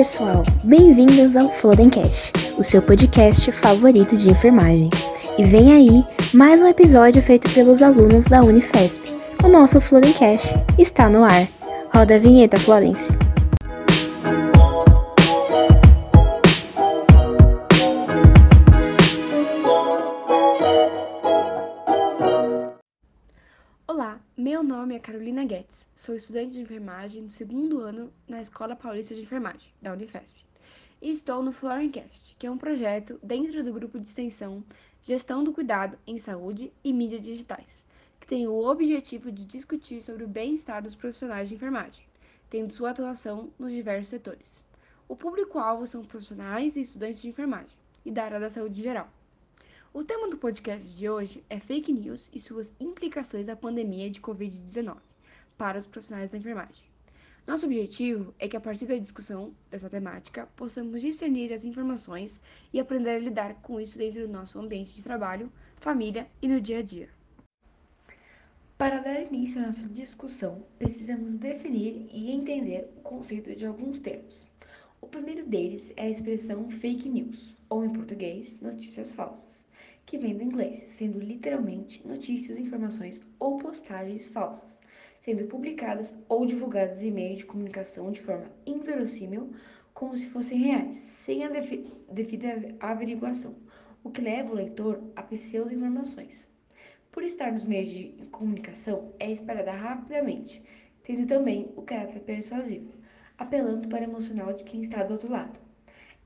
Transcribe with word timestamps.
pessoal, 0.00 0.42
bem-vindos 0.64 1.36
ao 1.36 1.50
Flodencast, 1.50 2.32
o 2.56 2.62
seu 2.62 2.80
podcast 2.80 3.52
favorito 3.52 4.16
de 4.16 4.30
enfermagem. 4.30 4.88
E 5.36 5.44
vem 5.44 5.74
aí 5.74 6.02
mais 6.32 6.62
um 6.62 6.66
episódio 6.66 7.20
feito 7.20 7.50
pelos 7.50 7.82
alunos 7.82 8.24
da 8.24 8.42
Unifesp. 8.42 9.02
O 9.44 9.48
nosso 9.48 9.78
Flodencast 9.78 10.54
está 10.78 11.10
no 11.10 11.22
ar. 11.22 11.46
Roda 11.92 12.14
a 12.14 12.18
vinheta, 12.18 12.58
Florence. 12.58 13.12
Sou 26.10 26.16
estudante 26.16 26.54
de 26.54 26.60
enfermagem 26.60 27.24
do 27.24 27.30
segundo 27.30 27.78
ano 27.78 28.12
na 28.26 28.42
Escola 28.42 28.74
Paulista 28.74 29.14
de 29.14 29.22
Enfermagem, 29.22 29.72
da 29.80 29.92
Unifesp, 29.92 30.44
e 31.00 31.12
estou 31.12 31.40
no 31.40 31.52
Florencast, 31.52 32.34
que 32.36 32.48
é 32.48 32.50
um 32.50 32.58
projeto 32.58 33.16
dentro 33.22 33.62
do 33.62 33.72
grupo 33.72 33.96
de 33.96 34.08
extensão 34.08 34.64
Gestão 35.04 35.44
do 35.44 35.52
Cuidado 35.52 35.96
em 36.04 36.18
Saúde 36.18 36.72
e 36.82 36.92
Mídias 36.92 37.22
Digitais, 37.22 37.86
que 38.18 38.26
tem 38.26 38.48
o 38.48 38.64
objetivo 38.68 39.30
de 39.30 39.44
discutir 39.44 40.02
sobre 40.02 40.24
o 40.24 40.28
bem-estar 40.28 40.82
dos 40.82 40.96
profissionais 40.96 41.48
de 41.48 41.54
enfermagem, 41.54 42.04
tendo 42.48 42.72
sua 42.72 42.90
atuação 42.90 43.52
nos 43.56 43.70
diversos 43.70 44.08
setores. 44.08 44.64
O 45.06 45.14
público-alvo 45.14 45.86
são 45.86 46.04
profissionais 46.04 46.74
e 46.74 46.80
estudantes 46.80 47.22
de 47.22 47.28
enfermagem 47.28 47.78
e 48.04 48.10
da 48.10 48.24
área 48.24 48.40
da 48.40 48.50
saúde 48.50 48.82
geral. 48.82 49.08
O 49.94 50.02
tema 50.02 50.28
do 50.28 50.36
podcast 50.36 50.92
de 50.92 51.08
hoje 51.08 51.44
é 51.48 51.60
fake 51.60 51.92
news 51.92 52.28
e 52.34 52.40
suas 52.40 52.72
implicações 52.80 53.46
da 53.46 53.54
pandemia 53.54 54.10
de 54.10 54.20
Covid-19 54.20 55.09
para 55.60 55.78
os 55.78 55.84
profissionais 55.84 56.30
da 56.30 56.38
enfermagem. 56.38 56.86
Nosso 57.46 57.66
objetivo 57.66 58.34
é 58.38 58.48
que, 58.48 58.56
a 58.56 58.60
partir 58.60 58.86
da 58.86 58.96
discussão 58.96 59.52
dessa 59.70 59.90
temática, 59.90 60.48
possamos 60.56 61.02
discernir 61.02 61.52
as 61.52 61.66
informações 61.66 62.40
e 62.72 62.80
aprender 62.80 63.10
a 63.10 63.18
lidar 63.18 63.54
com 63.56 63.78
isso 63.78 63.98
dentro 63.98 64.26
do 64.26 64.32
nosso 64.32 64.58
ambiente 64.58 64.94
de 64.94 65.02
trabalho, 65.02 65.52
família 65.76 66.26
e 66.40 66.48
no 66.48 66.62
dia 66.62 66.78
a 66.78 66.82
dia. 66.82 67.10
Para 68.78 69.00
dar 69.00 69.20
início 69.20 69.62
à 69.62 69.66
nossa 69.66 69.86
discussão, 69.88 70.64
precisamos 70.78 71.34
definir 71.34 72.08
e 72.10 72.30
entender 72.30 72.88
o 72.96 73.02
conceito 73.02 73.54
de 73.54 73.66
alguns 73.66 74.00
termos. 74.00 74.46
O 74.98 75.06
primeiro 75.06 75.44
deles 75.44 75.92
é 75.94 76.04
a 76.04 76.10
expressão 76.10 76.70
fake 76.70 77.06
news, 77.06 77.54
ou 77.68 77.84
em 77.84 77.92
português, 77.92 78.58
notícias 78.62 79.12
falsas 79.12 79.60
que 80.10 80.18
vem 80.18 80.36
do 80.36 80.42
inglês, 80.42 80.76
sendo 80.78 81.20
literalmente 81.20 82.04
notícias, 82.04 82.58
informações 82.58 83.24
ou 83.38 83.58
postagens 83.58 84.26
falsas, 84.26 84.79
sendo 85.20 85.44
publicadas 85.44 86.14
ou 86.28 86.46
divulgadas 86.46 87.02
em 87.02 87.10
meio 87.10 87.36
de 87.36 87.44
comunicação 87.44 88.10
de 88.10 88.20
forma 88.20 88.50
inverossímil, 88.66 89.52
como 89.92 90.16
se 90.16 90.28
fossem 90.30 90.58
reais, 90.58 90.94
sem 90.94 91.44
a 91.44 91.48
devida 92.10 92.74
averiguação, 92.80 93.54
o 94.02 94.10
que 94.10 94.20
leva 94.20 94.52
o 94.52 94.56
leitor 94.56 95.02
a 95.14 95.22
pseudo-informações. 95.22 96.48
Por 97.12 97.22
estar 97.22 97.52
nos 97.52 97.64
meios 97.64 97.90
de 97.90 98.26
comunicação, 98.30 99.12
é 99.18 99.30
espalhada 99.30 99.72
rapidamente, 99.72 100.62
tendo 101.02 101.26
também 101.26 101.70
o 101.76 101.82
caráter 101.82 102.20
persuasivo, 102.20 102.92
apelando 103.36 103.88
para 103.88 104.02
o 104.06 104.10
emocional 104.10 104.52
de 104.52 104.64
quem 104.64 104.82
está 104.82 105.02
do 105.02 105.12
outro 105.12 105.30
lado. 105.30 105.58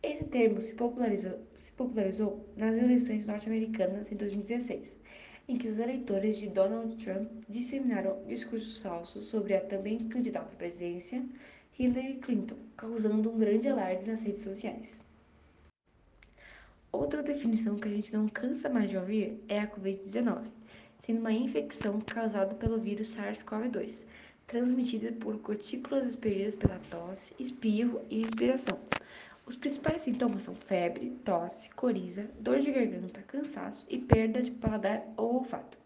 Esse 0.03 0.25
termo 0.25 0.61
se 0.61 0.75
popularizou, 0.75 1.41
se 1.55 1.73
popularizou 1.73 2.47
nas 2.57 2.77
eleições 2.77 3.27
norte-americanas 3.27 4.13
em 4.13 4.17
2016, 4.17 4.93
em 5.47 5.57
que 5.57 5.69
os 5.69 5.79
eleitores 5.79 6.39
de 6.39 6.49
Donald 6.49 6.97
Trump 6.97 7.31
disseminaram 7.49 8.23
discursos 8.27 8.79
falsos 8.79 9.27
sobre 9.27 9.55
a 9.55 9.61
também 9.61 10.09
candidata 10.09 10.53
à 10.53 10.57
presidência, 10.57 11.25
Hillary 11.79 12.17
Clinton, 12.17 12.57
causando 12.77 13.31
um 13.31 13.39
grande 13.39 13.69
alarde 13.69 14.07
nas 14.07 14.23
redes 14.23 14.43
sociais. 14.43 15.03
Outra 16.91 17.23
definição 17.23 17.77
que 17.77 17.89
a 17.89 17.91
gente 17.91 18.13
não 18.13 18.29
cansa 18.29 18.69
mais 18.69 18.89
de 18.89 18.97
ouvir 18.97 19.43
é 19.49 19.61
a 19.61 19.67
Covid-19, 19.67 20.45
sendo 21.01 21.21
uma 21.21 21.33
infecção 21.33 22.01
causada 22.01 22.55
pelo 22.55 22.79
vírus 22.79 23.15
SARS-CoV-2, 23.15 24.05
transmitida 24.47 25.13
por 25.13 25.37
gotículas 25.39 26.09
expelidas 26.11 26.55
pela 26.55 26.79
tosse, 26.91 27.35
espirro 27.39 28.01
e 28.09 28.23
respiração 28.23 28.79
os 29.47 29.57
principais 29.57 30.01
sintomas 30.01 30.43
são 30.45 30.55
febre, 30.55 31.11
tosse, 31.23 31.69
coriza, 31.71 32.31
dor 32.41 32.61
de 32.61 32.73
garganta, 32.73 33.21
cansaço 33.23 33.85
e 33.91 33.99
perda 33.99 34.41
de 34.41 34.51
paladar 34.51 35.05
ou 35.19 35.35
olfato. 35.35 35.77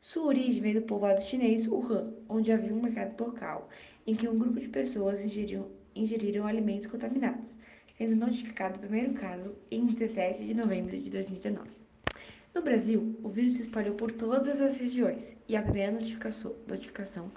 Sua 0.00 0.24
origem 0.24 0.60
vem 0.60 0.74
do 0.74 0.82
povoado 0.82 1.22
chinês 1.22 1.68
Wuhan, 1.68 2.12
onde 2.28 2.50
havia 2.50 2.74
um 2.74 2.82
mercado 2.82 3.22
local 3.22 3.68
em 4.06 4.14
que 4.14 4.28
um 4.28 4.36
grupo 4.36 4.58
de 4.58 4.68
pessoas 4.68 5.24
ingeriram 5.24 6.46
alimentos 6.46 6.88
contaminados, 6.88 7.54
sendo 7.96 8.16
notificado 8.16 8.76
o 8.76 8.80
primeiro 8.80 9.14
caso 9.14 9.54
em 9.70 9.86
17 9.86 10.44
de 10.44 10.54
novembro 10.54 10.98
de 10.98 11.08
2019. 11.08 11.70
No 12.52 12.62
Brasil, 12.62 13.16
o 13.22 13.28
vírus 13.28 13.56
se 13.56 13.62
espalhou 13.62 13.94
por 13.94 14.10
todas 14.10 14.60
as 14.60 14.78
regiões 14.80 15.36
e 15.48 15.54
a 15.54 15.62
primeira 15.62 15.92
notificação, 15.92 16.56
notificação 16.66 17.30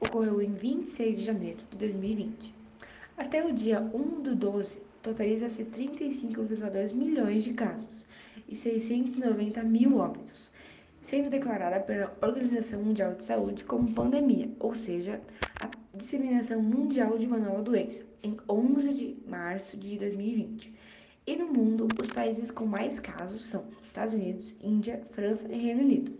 ocorreu 0.00 0.40
em 0.40 0.52
26 0.52 1.18
de 1.18 1.24
janeiro 1.24 1.58
de 1.70 1.78
2020. 1.78 2.54
Até 3.16 3.44
o 3.44 3.52
dia 3.52 3.80
1 3.80 4.22
do 4.22 4.36
12, 4.36 4.85
totaliza-se 5.06 5.64
35,2 5.64 6.92
milhões 6.92 7.44
de 7.44 7.54
casos 7.54 8.04
e 8.48 8.56
690 8.56 9.62
mil 9.62 9.98
óbitos, 9.98 10.50
sendo 11.00 11.30
declarada 11.30 11.78
pela 11.78 12.12
Organização 12.20 12.82
Mundial 12.82 13.14
de 13.14 13.22
Saúde 13.22 13.62
como 13.62 13.92
pandemia, 13.92 14.50
ou 14.58 14.74
seja, 14.74 15.20
a 15.60 15.70
disseminação 15.94 16.60
mundial 16.60 17.16
de 17.16 17.24
uma 17.24 17.38
nova 17.38 17.62
doença, 17.62 18.04
em 18.20 18.36
11 18.48 18.94
de 18.94 19.16
março 19.28 19.76
de 19.76 19.96
2020. 19.96 20.74
E 21.24 21.36
no 21.36 21.46
mundo, 21.52 21.94
os 21.96 22.08
países 22.08 22.50
com 22.50 22.66
mais 22.66 22.98
casos 22.98 23.44
são 23.44 23.64
Estados 23.84 24.12
Unidos, 24.12 24.56
Índia, 24.60 25.06
França 25.12 25.46
e 25.48 25.56
Reino 25.56 25.82
Unido. 25.82 26.12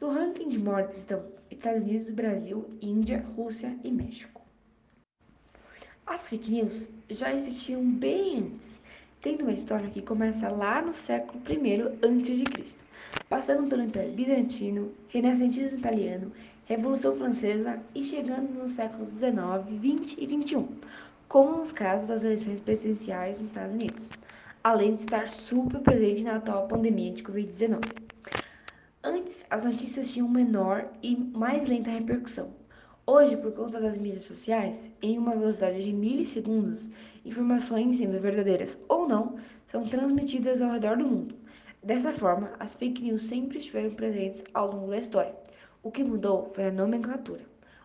No 0.00 0.10
ranking 0.10 0.48
de 0.48 0.58
mortes 0.58 0.98
estão 0.98 1.24
Estados 1.48 1.82
Unidos, 1.82 2.10
Brasil, 2.10 2.68
Índia, 2.82 3.24
Rússia 3.36 3.78
e 3.84 3.92
México. 3.92 4.37
As 6.10 6.26
fake 6.26 6.50
news 6.50 6.88
já 7.10 7.34
existiam 7.34 7.84
bem 7.84 8.38
antes, 8.38 8.80
tendo 9.20 9.42
uma 9.42 9.52
história 9.52 9.90
que 9.90 10.00
começa 10.00 10.48
lá 10.48 10.80
no 10.80 10.94
século 10.94 11.38
I 11.46 11.82
a.C., 11.82 12.76
passando 13.28 13.68
pelo 13.68 13.82
Império 13.82 14.14
Bizantino, 14.14 14.90
Renascentismo 15.08 15.76
Italiano, 15.76 16.32
Revolução 16.64 17.14
Francesa 17.14 17.78
e 17.94 18.02
chegando 18.02 18.54
no 18.54 18.70
século 18.70 19.04
XIX, 19.14 20.06
XX 20.06 20.16
e 20.18 20.26
XXI, 20.26 20.68
como 21.28 21.58
nos 21.58 21.72
casos 21.72 22.08
das 22.08 22.24
eleições 22.24 22.60
presidenciais 22.60 23.38
nos 23.38 23.50
Estados 23.50 23.74
Unidos, 23.74 24.10
além 24.64 24.94
de 24.94 25.02
estar 25.02 25.28
super 25.28 25.80
presente 25.82 26.22
na 26.24 26.36
atual 26.36 26.66
pandemia 26.68 27.12
de 27.12 27.22
Covid-19. 27.22 27.92
Antes, 29.04 29.44
as 29.50 29.62
notícias 29.62 30.10
tinham 30.10 30.26
menor 30.26 30.90
e 31.02 31.14
mais 31.14 31.68
lenta 31.68 31.90
repercussão, 31.90 32.57
Hoje, 33.10 33.38
por 33.38 33.52
conta 33.52 33.80
das 33.80 33.96
mídias 33.96 34.24
sociais, 34.24 34.90
em 35.00 35.16
uma 35.16 35.34
velocidade 35.34 35.82
de 35.82 35.94
milissegundos, 35.94 36.90
informações, 37.24 37.96
sendo 37.96 38.20
verdadeiras 38.20 38.76
ou 38.86 39.08
não, 39.08 39.38
são 39.66 39.82
transmitidas 39.88 40.60
ao 40.60 40.72
redor 40.72 40.98
do 40.98 41.06
mundo. 41.06 41.34
Dessa 41.82 42.12
forma, 42.12 42.52
as 42.60 42.74
fake 42.74 43.00
news 43.00 43.24
sempre 43.24 43.56
estiveram 43.56 43.94
presentes 43.94 44.44
ao 44.52 44.70
longo 44.70 44.90
da 44.90 44.98
história. 44.98 45.34
O 45.82 45.90
que 45.90 46.04
mudou 46.04 46.52
foi 46.54 46.66
a 46.66 46.70
nomenclatura, 46.70 47.40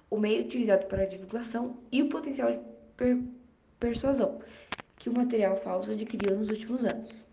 o 0.09 0.19
meio 0.19 0.43
utilizado 0.43 0.87
para 0.87 1.03
a 1.03 1.07
divulgação 1.07 1.77
e 1.89 2.01
o 2.01 2.09
potencial 2.09 2.51
de 2.51 2.59
per 2.97 3.17
persuasão 3.79 4.41
que 4.97 5.07
o 5.07 5.13
material 5.13 5.55
falso 5.55 5.91
adquiriu 5.93 6.37
nos 6.37 6.49
últimos 6.49 6.83
anos. 6.83 7.23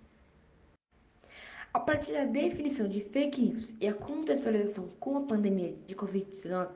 A 1.72 1.78
partir 1.78 2.12
da 2.12 2.24
definição 2.24 2.88
de 2.88 3.00
fake 3.00 3.40
news 3.40 3.74
e 3.80 3.86
a 3.86 3.94
contextualização 3.94 4.88
com 4.98 5.16
a 5.16 5.22
pandemia 5.22 5.76
de 5.86 5.94
Covid-19, 5.94 6.68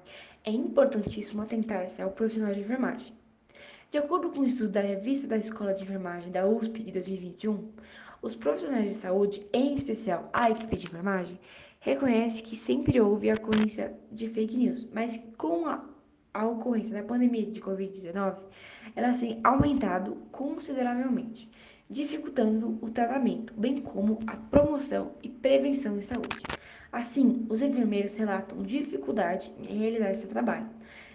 é 0.45 0.51
importantíssimo 0.51 1.41
atentar-se 1.41 2.03
ao 2.03 2.11
profissional 2.11 2.53
de 2.53 2.61
enfermagem. 2.61 3.15
De 3.91 3.99
acordo 3.99 4.31
com 4.31 4.41
um 4.41 4.45
estudo 4.45 4.71
da 4.71 4.81
revista 4.81 5.27
da 5.27 5.39
Escola 5.39 5.73
de 5.73 5.85
Enfermagem 5.85 6.31
da 6.31 6.47
USP 6.47 6.83
de 6.83 6.93
2021, 6.93 7.71
os 8.21 8.37
profissionais 8.37 8.91
de 8.91 8.97
saúde, 8.97 9.47
em 9.53 9.75
especial 9.75 10.29
a 10.33 10.51
equipe 10.51 10.77
de 10.77 10.87
enfermagem, 10.87 11.39
reconhece 11.81 12.43
que 12.43 12.57
sempre 12.57 13.01
houve 13.01 13.31
a 13.31 13.35
ocorrência 13.35 13.95
de 14.11 14.29
fake 14.29 14.57
news, 14.57 14.87
mas 14.93 15.23
com 15.39 15.67
a, 15.67 15.85
a 16.33 16.47
ocorrência 16.47 16.95
da 16.95 17.03
pandemia 17.03 17.47
de 17.47 17.61
Covid-19, 17.61 18.37
ela 18.97 19.17
tem 19.17 19.41
aumentado 19.45 20.17
consideravelmente, 20.31 21.49
dificultando 21.89 22.79
o 22.83 22.91
tratamento, 22.91 23.55
bem 23.55 23.81
como 23.81 24.19
a 24.27 24.37
promoção 24.37 25.13
e 25.23 25.29
prevenção 25.29 25.97
em 25.97 26.03
saúde. 26.03 26.37
Assim, 26.95 27.45
os 27.49 27.61
enfermeiros 27.61 28.15
relatam 28.15 28.63
dificuldade 28.63 29.53
em 29.59 29.77
realizar 29.77 30.13
esse 30.13 30.29
trabalho, 30.29 30.71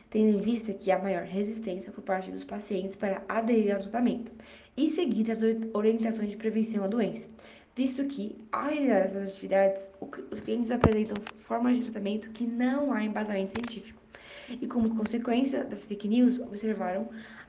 tendo 0.09 0.37
em 0.37 0.41
vista 0.41 0.73
que 0.73 0.91
há 0.91 0.99
maior 0.99 1.23
resistência 1.23 1.89
por 1.89 2.01
parte 2.01 2.29
dos 2.29 2.43
pacientes 2.43 2.97
para 2.97 3.23
aderir 3.29 3.73
ao 3.73 3.79
tratamento 3.79 4.29
e 4.75 4.89
seguir 4.89 5.31
as 5.31 5.39
orientações 5.73 6.31
de 6.31 6.35
prevenção 6.35 6.83
à 6.83 6.87
doença, 6.87 7.29
visto 7.73 8.03
que, 8.07 8.35
ao 8.51 8.65
realizar 8.65 9.05
essas 9.05 9.29
atividades, 9.29 9.89
os 10.29 10.41
clientes 10.41 10.69
apresentam 10.69 11.21
formas 11.21 11.77
de 11.77 11.83
tratamento 11.83 12.29
que 12.31 12.45
não 12.45 12.91
há 12.91 13.01
embasamento 13.01 13.53
científico. 13.53 14.01
E 14.49 14.67
como 14.67 14.97
consequência 14.97 15.63
das 15.63 15.85
fake 15.85 16.09
news, 16.09 16.41
observaram 16.41 17.07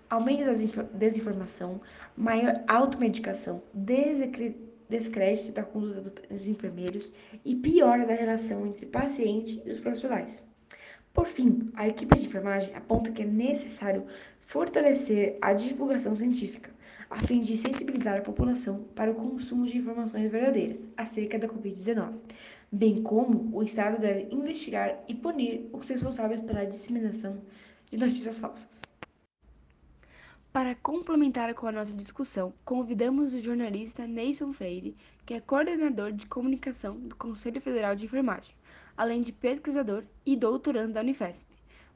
aumento 0.09 0.44
da 0.44 0.83
desinformação, 0.97 1.81
maior 2.17 2.62
automedicação, 2.69 3.61
descrédito 4.90 5.52
da 5.52 5.62
conduta 5.62 6.22
dos 6.28 6.46
enfermeiros 6.46 7.12
e 7.44 7.54
piora 7.54 8.04
da 8.04 8.12
relação 8.12 8.66
entre 8.66 8.84
paciente 8.84 9.62
e 9.64 9.70
os 9.70 9.81
profissionais. 9.81 10.42
Por 11.14 11.26
fim, 11.26 11.70
a 11.75 11.88
equipe 11.88 12.14
de 12.16 12.26
enfermagem 12.26 12.75
aponta 12.75 13.10
que 13.10 13.22
é 13.22 13.26
necessário 13.26 14.04
fortalecer 14.40 15.38
a 15.40 15.52
divulgação 15.52 16.14
científica, 16.14 16.70
a 17.08 17.16
fim 17.22 17.42
de 17.42 17.56
sensibilizar 17.56 18.19
a 18.19 18.22
população 18.22 18.84
para 18.94 19.10
o 19.10 19.14
consumo 19.14 19.66
de 19.66 19.78
informações 19.78 20.31
verdadeiras 20.31 20.82
acerca 20.96 21.38
da 21.38 21.48
Covid-19, 21.48 22.14
bem 22.70 23.02
como 23.02 23.50
o 23.56 23.62
Estado 23.62 24.00
deve 24.00 24.32
investigar 24.34 25.02
e 25.08 25.14
punir 25.14 25.69
os 25.72 25.88
responsáveis 25.88 26.40
pela 26.40 26.64
disseminação 26.64 27.40
de 27.90 27.96
notícias 27.96 28.38
falsas. 28.38 28.89
Para 30.52 30.75
complementar 30.75 31.55
com 31.55 31.69
a 31.69 31.73
nossa 31.73 31.93
discussão, 31.93 32.52
convidamos 32.64 33.32
o 33.32 33.41
jornalista 33.41 34.05
Neison 34.05 34.52
Freire, 34.52 34.97
que 35.25 35.35
é 35.35 35.41
coordenador 35.41 36.11
de 36.11 36.26
comunicação 36.26 36.99
do 36.99 37.14
Conselho 37.14 37.61
Federal 37.61 37.94
de 37.94 38.06
Enfermagem, 38.06 38.52
além 38.97 39.23
de 39.23 39.31
pesquisador 39.31 40.02
e 40.26 40.35
doutorando 40.35 40.94
da 40.94 41.02
Unifesp. 41.02 41.49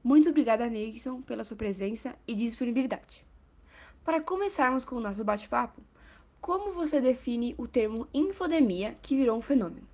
Muito 0.05 0.31
obrigada, 0.31 0.71
Neison, 0.71 1.21
pela 1.21 1.43
sua 1.43 1.56
presença 1.56 2.15
e 2.29 2.35
disponibilidade. 2.37 3.27
Para 4.05 4.21
começarmos 4.21 4.85
com 4.85 4.95
o 4.95 5.01
nosso 5.01 5.25
bate-papo, 5.25 5.83
como 6.41 6.73
você 6.75 7.01
define 7.01 7.56
o 7.59 7.67
termo 7.67 8.06
infodemia 8.15 8.97
que 9.03 9.17
virou 9.17 9.37
um 9.37 9.43
fenômeno? 9.43 9.89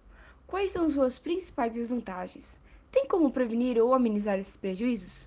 Quais 0.47 0.71
são 0.71 0.91
suas 0.91 1.19
principais 1.19 1.73
desvantagens? 1.73 2.59
Tem 2.93 3.09
como 3.09 3.33
prevenir 3.33 3.81
ou 3.81 3.95
amenizar 3.95 4.39
esses 4.39 4.59
prejuízos? 4.59 5.27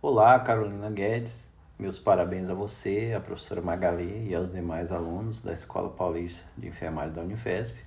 Olá, 0.00 0.40
Carolina 0.40 0.90
Guedes. 0.90 1.47
Meus 1.78 1.96
parabéns 1.96 2.50
a 2.50 2.54
você, 2.54 3.14
a 3.16 3.20
professora 3.20 3.62
Magali 3.62 4.26
e 4.28 4.34
aos 4.34 4.50
demais 4.50 4.90
alunos 4.90 5.40
da 5.40 5.52
Escola 5.52 5.88
Paulista 5.88 6.44
de 6.58 6.66
Enfermagem 6.66 7.12
da 7.12 7.22
Unifesp 7.22 7.78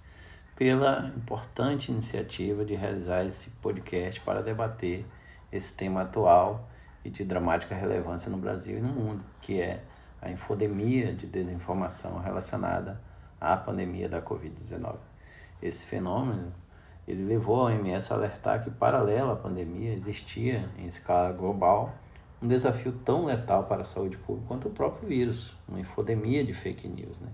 pela 0.56 1.12
importante 1.18 1.92
iniciativa 1.92 2.64
de 2.64 2.74
realizar 2.74 3.26
esse 3.26 3.50
podcast 3.50 4.22
para 4.22 4.42
debater 4.42 5.06
esse 5.52 5.74
tema 5.74 6.04
atual 6.04 6.70
e 7.04 7.10
de 7.10 7.26
dramática 7.26 7.76
relevância 7.76 8.32
no 8.32 8.38
Brasil 8.38 8.78
e 8.78 8.82
no 8.82 8.88
mundo, 8.88 9.26
que 9.42 9.60
é 9.60 9.84
a 10.22 10.32
infodemia 10.32 11.14
de 11.14 11.28
desinformação 11.28 12.18
relacionada 12.22 12.98
à 13.42 13.58
pandemia 13.58 14.08
da 14.08 14.22
Covid-19. 14.22 14.96
Esse 15.62 15.86
fenômeno 15.86 16.54
ele 17.06 17.26
levou 17.26 17.60
a 17.60 17.64
OMS 17.66 18.14
a 18.14 18.16
alertar 18.16 18.64
que, 18.64 18.72
paralelo 18.72 19.32
à 19.32 19.36
pandemia, 19.36 19.92
existia 19.92 20.70
em 20.78 20.88
escala 20.88 21.34
global 21.34 21.94
um 22.42 22.48
desafio 22.48 22.92
tão 23.06 23.26
letal 23.26 23.66
para 23.66 23.82
a 23.82 23.86
saúde 23.86 24.18
pública 24.18 24.48
quanto 24.48 24.68
o 24.68 24.72
próprio 24.72 25.08
vírus, 25.08 25.54
uma 25.68 25.80
infodemia 25.80 26.44
de 26.44 26.54
fake 26.54 26.88
news. 26.88 27.20
Né? 27.20 27.30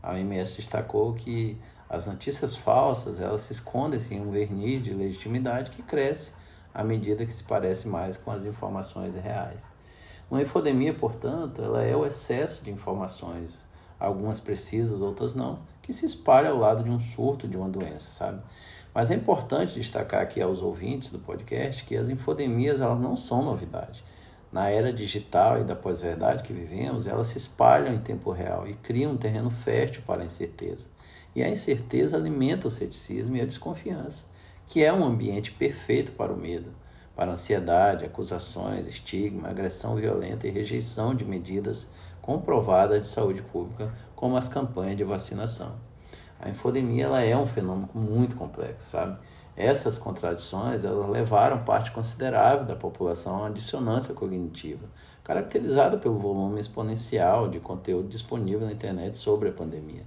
A 0.00 0.12
OMS 0.12 0.56
destacou 0.56 1.12
que 1.14 1.58
as 1.90 2.06
notícias 2.06 2.54
falsas 2.54 3.20
elas 3.20 3.40
se 3.40 3.52
escondem 3.52 4.00
em 4.12 4.20
um 4.20 4.30
verniz 4.30 4.82
de 4.82 4.94
legitimidade 4.94 5.70
que 5.70 5.82
cresce 5.82 6.32
à 6.72 6.84
medida 6.84 7.26
que 7.26 7.32
se 7.32 7.42
parece 7.42 7.88
mais 7.88 8.16
com 8.16 8.30
as 8.30 8.44
informações 8.44 9.14
reais. 9.14 9.66
Uma 10.30 10.40
infodemia, 10.40 10.94
portanto, 10.94 11.60
ela 11.60 11.82
é 11.82 11.94
o 11.94 12.06
excesso 12.06 12.64
de 12.64 12.70
informações, 12.70 13.58
algumas 13.98 14.40
precisas, 14.40 15.02
outras 15.02 15.34
não, 15.34 15.58
que 15.82 15.92
se 15.92 16.06
espalha 16.06 16.50
ao 16.50 16.56
lado 16.56 16.84
de 16.84 16.88
um 16.88 16.98
surto 16.98 17.46
de 17.46 17.56
uma 17.56 17.68
doença, 17.68 18.10
sabe? 18.10 18.40
Mas 18.94 19.10
é 19.10 19.14
importante 19.14 19.74
destacar 19.74 20.22
aqui 20.22 20.40
aos 20.40 20.62
ouvintes 20.62 21.10
do 21.10 21.18
podcast 21.18 21.84
que 21.84 21.96
as 21.96 22.08
infodemias 22.08 22.80
elas 22.80 23.00
não 23.00 23.16
são 23.16 23.42
novidade 23.42 24.02
na 24.52 24.68
era 24.68 24.92
digital 24.92 25.60
e 25.60 25.64
da 25.64 25.74
pós-verdade 25.74 26.42
que 26.42 26.52
vivemos, 26.52 27.06
elas 27.06 27.28
se 27.28 27.38
espalham 27.38 27.94
em 27.94 27.98
tempo 27.98 28.30
real 28.30 28.68
e 28.68 28.74
criam 28.74 29.12
um 29.12 29.16
terreno 29.16 29.50
fértil 29.50 30.02
para 30.06 30.22
a 30.22 30.26
incerteza. 30.26 30.88
E 31.34 31.42
a 31.42 31.48
incerteza 31.48 32.16
alimenta 32.16 32.68
o 32.68 32.70
ceticismo 32.70 33.34
e 33.34 33.40
a 33.40 33.46
desconfiança, 33.46 34.24
que 34.66 34.84
é 34.84 34.92
um 34.92 35.02
ambiente 35.02 35.50
perfeito 35.52 36.12
para 36.12 36.32
o 36.32 36.36
medo, 36.36 36.70
para 37.16 37.30
a 37.30 37.32
ansiedade, 37.32 38.04
acusações, 38.04 38.86
estigma, 38.86 39.48
agressão 39.48 39.96
violenta 39.96 40.46
e 40.46 40.50
rejeição 40.50 41.14
de 41.14 41.24
medidas 41.24 41.88
comprovadas 42.20 43.00
de 43.00 43.08
saúde 43.08 43.40
pública, 43.40 43.92
como 44.14 44.36
as 44.36 44.48
campanhas 44.48 44.96
de 44.98 45.04
vacinação. 45.04 45.76
A 46.38 46.50
infodemia 46.50 47.04
ela 47.04 47.22
é 47.22 47.36
um 47.36 47.46
fenômeno 47.46 47.88
muito 47.94 48.36
complexo, 48.36 48.90
sabe? 48.90 49.18
Essas 49.56 49.98
contradições 49.98 50.84
elas 50.84 51.10
levaram 51.10 51.62
parte 51.62 51.90
considerável 51.90 52.64
da 52.64 52.74
população 52.74 53.44
a 53.44 53.50
dissonância 53.50 54.14
cognitiva, 54.14 54.86
caracterizada 55.22 55.98
pelo 55.98 56.18
volume 56.18 56.58
exponencial 56.58 57.48
de 57.48 57.60
conteúdo 57.60 58.08
disponível 58.08 58.66
na 58.66 58.72
internet 58.72 59.16
sobre 59.16 59.50
a 59.50 59.52
pandemia. 59.52 60.04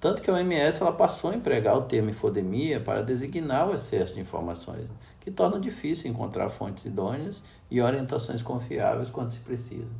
Tanto 0.00 0.20
que 0.22 0.30
a 0.30 0.34
OMS 0.34 0.80
ela 0.80 0.92
passou 0.92 1.30
a 1.30 1.34
empregar 1.34 1.76
o 1.76 1.82
termo 1.82 2.10
infodemia 2.10 2.80
para 2.80 3.02
designar 3.02 3.68
o 3.68 3.74
excesso 3.74 4.14
de 4.14 4.20
informações, 4.20 4.88
que 5.20 5.30
torna 5.30 5.58
difícil 5.58 6.10
encontrar 6.10 6.48
fontes 6.48 6.84
idôneas 6.84 7.42
e 7.70 7.80
orientações 7.80 8.42
confiáveis 8.42 9.10
quando 9.10 9.30
se 9.30 9.40
precisa. 9.40 9.92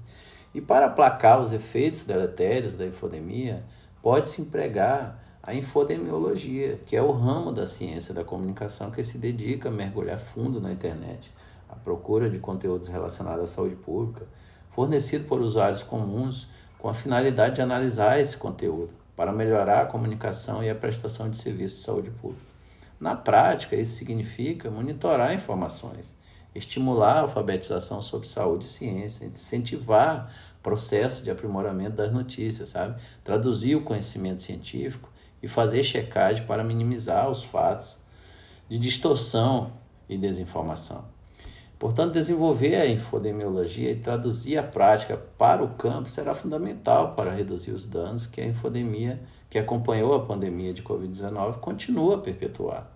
E 0.54 0.60
para 0.60 0.86
aplacar 0.86 1.40
os 1.40 1.52
efeitos 1.52 2.04
deletérios 2.04 2.74
da 2.74 2.86
infodemia, 2.86 3.64
pode-se 4.00 4.40
empregar 4.40 5.25
a 5.46 5.54
infodemiologia, 5.54 6.80
que 6.84 6.96
é 6.96 7.00
o 7.00 7.12
ramo 7.12 7.52
da 7.52 7.66
ciência 7.66 8.12
da 8.12 8.24
comunicação 8.24 8.90
que 8.90 9.04
se 9.04 9.16
dedica 9.16 9.68
a 9.68 9.72
mergulhar 9.72 10.18
fundo 10.18 10.60
na 10.60 10.72
internet, 10.72 11.30
à 11.68 11.76
procura 11.76 12.28
de 12.28 12.40
conteúdos 12.40 12.88
relacionados 12.88 13.44
à 13.44 13.46
saúde 13.46 13.76
pública, 13.76 14.26
fornecido 14.70 15.26
por 15.28 15.40
usuários 15.40 15.84
comuns 15.84 16.48
com 16.80 16.88
a 16.88 16.94
finalidade 16.94 17.54
de 17.54 17.62
analisar 17.62 18.18
esse 18.18 18.36
conteúdo 18.36 18.90
para 19.14 19.32
melhorar 19.32 19.82
a 19.82 19.86
comunicação 19.86 20.64
e 20.64 20.68
a 20.68 20.74
prestação 20.74 21.30
de 21.30 21.36
serviços 21.36 21.78
de 21.78 21.84
saúde 21.84 22.10
pública. 22.10 22.44
Na 22.98 23.14
prática, 23.14 23.76
isso 23.76 23.94
significa 23.94 24.68
monitorar 24.68 25.32
informações, 25.32 26.12
estimular 26.56 27.18
a 27.18 27.20
alfabetização 27.20 28.02
sobre 28.02 28.26
saúde 28.26 28.64
e 28.64 28.68
ciência, 28.68 29.24
incentivar 29.24 30.28
processo 30.60 31.22
de 31.22 31.30
aprimoramento 31.30 31.94
das 31.94 32.12
notícias, 32.12 32.70
sabe? 32.70 33.00
Traduzir 33.22 33.76
o 33.76 33.84
conhecimento 33.84 34.42
científico 34.42 35.08
e 35.42 35.48
fazer 35.48 35.82
checagem 35.82 36.46
para 36.46 36.64
minimizar 36.64 37.30
os 37.30 37.42
fatos 37.42 37.98
de 38.68 38.78
distorção 38.78 39.72
e 40.08 40.16
desinformação. 40.16 41.04
Portanto, 41.78 42.14
desenvolver 42.14 42.76
a 42.76 42.86
infodemiologia 42.86 43.90
e 43.90 43.96
traduzir 43.96 44.56
a 44.56 44.62
prática 44.62 45.16
para 45.36 45.62
o 45.62 45.74
campo 45.74 46.08
será 46.08 46.34
fundamental 46.34 47.14
para 47.14 47.30
reduzir 47.30 47.72
os 47.72 47.86
danos 47.86 48.26
que 48.26 48.40
a 48.40 48.46
infodemia 48.46 49.20
que 49.50 49.58
acompanhou 49.58 50.14
a 50.14 50.24
pandemia 50.24 50.72
de 50.72 50.82
Covid-19 50.82 51.58
continua 51.58 52.16
a 52.16 52.18
perpetuar. 52.18 52.90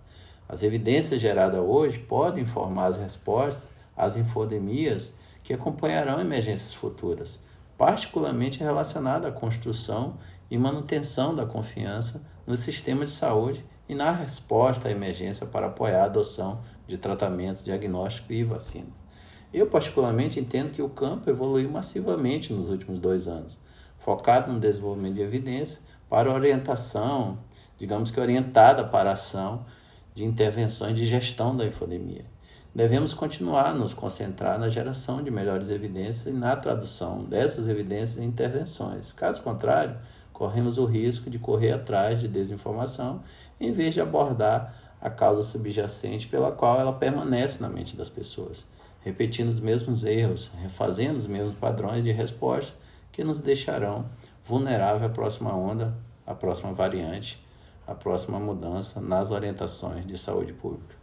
As 0.49 0.63
evidências 0.63 1.21
geradas 1.21 1.61
hoje 1.61 1.99
podem 1.99 2.43
informar 2.43 2.87
as 2.87 2.97
respostas 2.97 3.65
às 3.95 4.17
infodemias 4.17 5.13
que 5.43 5.53
acompanharão 5.53 6.19
emergências 6.19 6.73
futuras, 6.73 7.39
particularmente 7.77 8.59
relacionadas 8.59 9.29
à 9.29 9.31
construção 9.31 10.17
e 10.51 10.57
manutenção 10.57 11.33
da 11.33 11.45
confiança 11.45 12.21
no 12.45 12.57
sistema 12.57 13.05
de 13.05 13.11
saúde 13.11 13.65
e 13.87 13.95
na 13.95 14.11
resposta 14.11 14.89
à 14.89 14.91
emergência 14.91 15.47
para 15.47 15.67
apoiar 15.67 16.01
a 16.01 16.05
adoção 16.05 16.61
de 16.85 16.97
tratamentos, 16.97 17.63
diagnóstico 17.63 18.33
e 18.33 18.43
vacina. 18.43 18.89
Eu, 19.53 19.67
particularmente, 19.67 20.39
entendo 20.39 20.71
que 20.71 20.81
o 20.81 20.89
campo 20.89 21.29
evoluiu 21.29 21.69
massivamente 21.69 22.53
nos 22.53 22.69
últimos 22.69 22.99
dois 22.99 23.27
anos, 23.27 23.59
focado 23.97 24.51
no 24.51 24.59
desenvolvimento 24.59 25.15
de 25.15 25.21
evidência 25.21 25.81
para 26.09 26.31
orientação, 26.31 27.39
digamos 27.77 28.11
que 28.11 28.19
orientada 28.19 28.83
para 28.83 29.09
a 29.09 29.13
ação 29.13 29.65
de 30.13 30.25
intervenções 30.25 30.97
de 30.97 31.05
gestão 31.05 31.55
da 31.55 31.65
infodemia. 31.65 32.25
Devemos 32.73 33.13
continuar 33.13 33.67
a 33.67 33.73
nos 33.73 33.93
concentrar 33.93 34.57
na 34.57 34.69
geração 34.69 35.21
de 35.21 35.29
melhores 35.29 35.69
evidências 35.69 36.25
e 36.33 36.37
na 36.37 36.55
tradução 36.55 37.23
dessas 37.23 37.67
evidências 37.67 38.17
em 38.17 38.27
intervenções. 38.27 39.11
Caso 39.11 39.41
contrário, 39.41 39.97
corremos 40.41 40.79
o 40.79 40.85
risco 40.85 41.29
de 41.29 41.37
correr 41.37 41.71
atrás 41.71 42.19
de 42.19 42.27
desinformação 42.27 43.21
em 43.59 43.71
vez 43.71 43.93
de 43.93 44.01
abordar 44.01 44.95
a 44.99 45.07
causa 45.07 45.43
subjacente 45.43 46.27
pela 46.27 46.51
qual 46.51 46.79
ela 46.79 46.93
permanece 46.93 47.61
na 47.61 47.69
mente 47.69 47.95
das 47.95 48.09
pessoas, 48.09 48.65
repetindo 49.01 49.49
os 49.49 49.59
mesmos 49.59 50.03
erros, 50.03 50.49
refazendo 50.59 51.19
os 51.19 51.27
mesmos 51.27 51.53
padrões 51.53 52.03
de 52.03 52.11
resposta 52.11 52.75
que 53.11 53.23
nos 53.23 53.39
deixarão 53.39 54.09
vulnerável 54.43 55.05
à 55.05 55.11
próxima 55.11 55.55
onda, 55.55 55.95
à 56.25 56.33
próxima 56.33 56.73
variante, 56.73 57.39
à 57.85 57.93
próxima 57.93 58.39
mudança 58.39 58.99
nas 58.99 59.29
orientações 59.29 60.07
de 60.07 60.17
saúde 60.17 60.53
pública. 60.53 60.95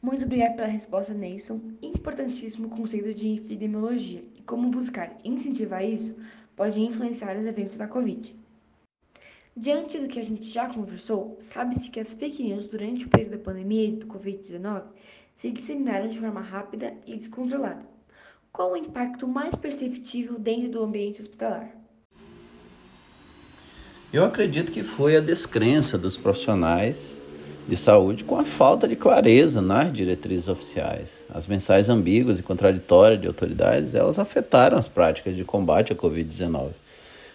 Muito 0.00 0.24
obrigada 0.24 0.54
pela 0.54 0.68
resposta, 0.68 1.12
Nelson. 1.12 1.60
Importantíssimo 1.82 2.70
conceito 2.70 3.12
de 3.12 3.34
epidemiologia 3.34 4.22
e 4.34 4.40
como 4.40 4.70
buscar 4.70 5.14
incentivar 5.22 5.84
isso 5.84 6.16
pode 6.60 6.78
influenciar 6.78 7.38
os 7.38 7.46
eventos 7.46 7.78
da 7.78 7.86
Covid. 7.86 8.36
Diante 9.56 9.98
do 9.98 10.06
que 10.06 10.20
a 10.20 10.22
gente 10.22 10.44
já 10.44 10.68
conversou, 10.68 11.38
sabe-se 11.40 11.88
que 11.88 11.98
as 11.98 12.12
fake 12.12 12.42
news 12.42 12.66
durante 12.66 13.06
o 13.06 13.08
período 13.08 13.38
da 13.38 13.38
pandemia 13.38 13.90
do 13.92 14.06
Covid-19 14.06 14.82
se 15.38 15.50
disseminaram 15.50 16.10
de 16.10 16.20
forma 16.20 16.42
rápida 16.42 16.92
e 17.06 17.16
descontrolada. 17.16 17.82
qual 18.52 18.72
o 18.72 18.76
impacto 18.76 19.26
mais 19.26 19.54
perceptível 19.54 20.38
dentro 20.38 20.72
do 20.72 20.84
ambiente 20.84 21.22
hospitalar? 21.22 21.74
Eu 24.12 24.22
acredito 24.22 24.70
que 24.70 24.82
foi 24.82 25.16
a 25.16 25.20
descrença 25.20 25.96
dos 25.96 26.18
profissionais 26.18 27.22
de 27.68 27.76
saúde 27.76 28.24
com 28.24 28.36
a 28.36 28.44
falta 28.44 28.88
de 28.88 28.96
clareza 28.96 29.62
nas 29.62 29.92
diretrizes 29.92 30.48
oficiais. 30.48 31.22
As 31.32 31.46
mensagens 31.46 31.88
ambíguas 31.88 32.38
e 32.38 32.42
contraditórias 32.42 33.20
de 33.20 33.26
autoridades, 33.26 33.94
elas 33.94 34.18
afetaram 34.18 34.76
as 34.76 34.88
práticas 34.88 35.36
de 35.36 35.44
combate 35.44 35.92
à 35.92 35.96
Covid-19, 35.96 36.70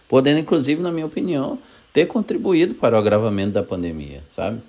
podendo 0.07 0.39
inclusive, 0.39 0.81
na 0.81 0.91
minha 0.91 1.05
opinião, 1.05 1.57
ter 1.93 2.05
contribuído 2.05 2.75
para 2.75 2.95
o 2.95 2.99
agravamento 2.99 3.51
da 3.51 3.63
pandemia, 3.63 4.21
sabe? 4.35 4.59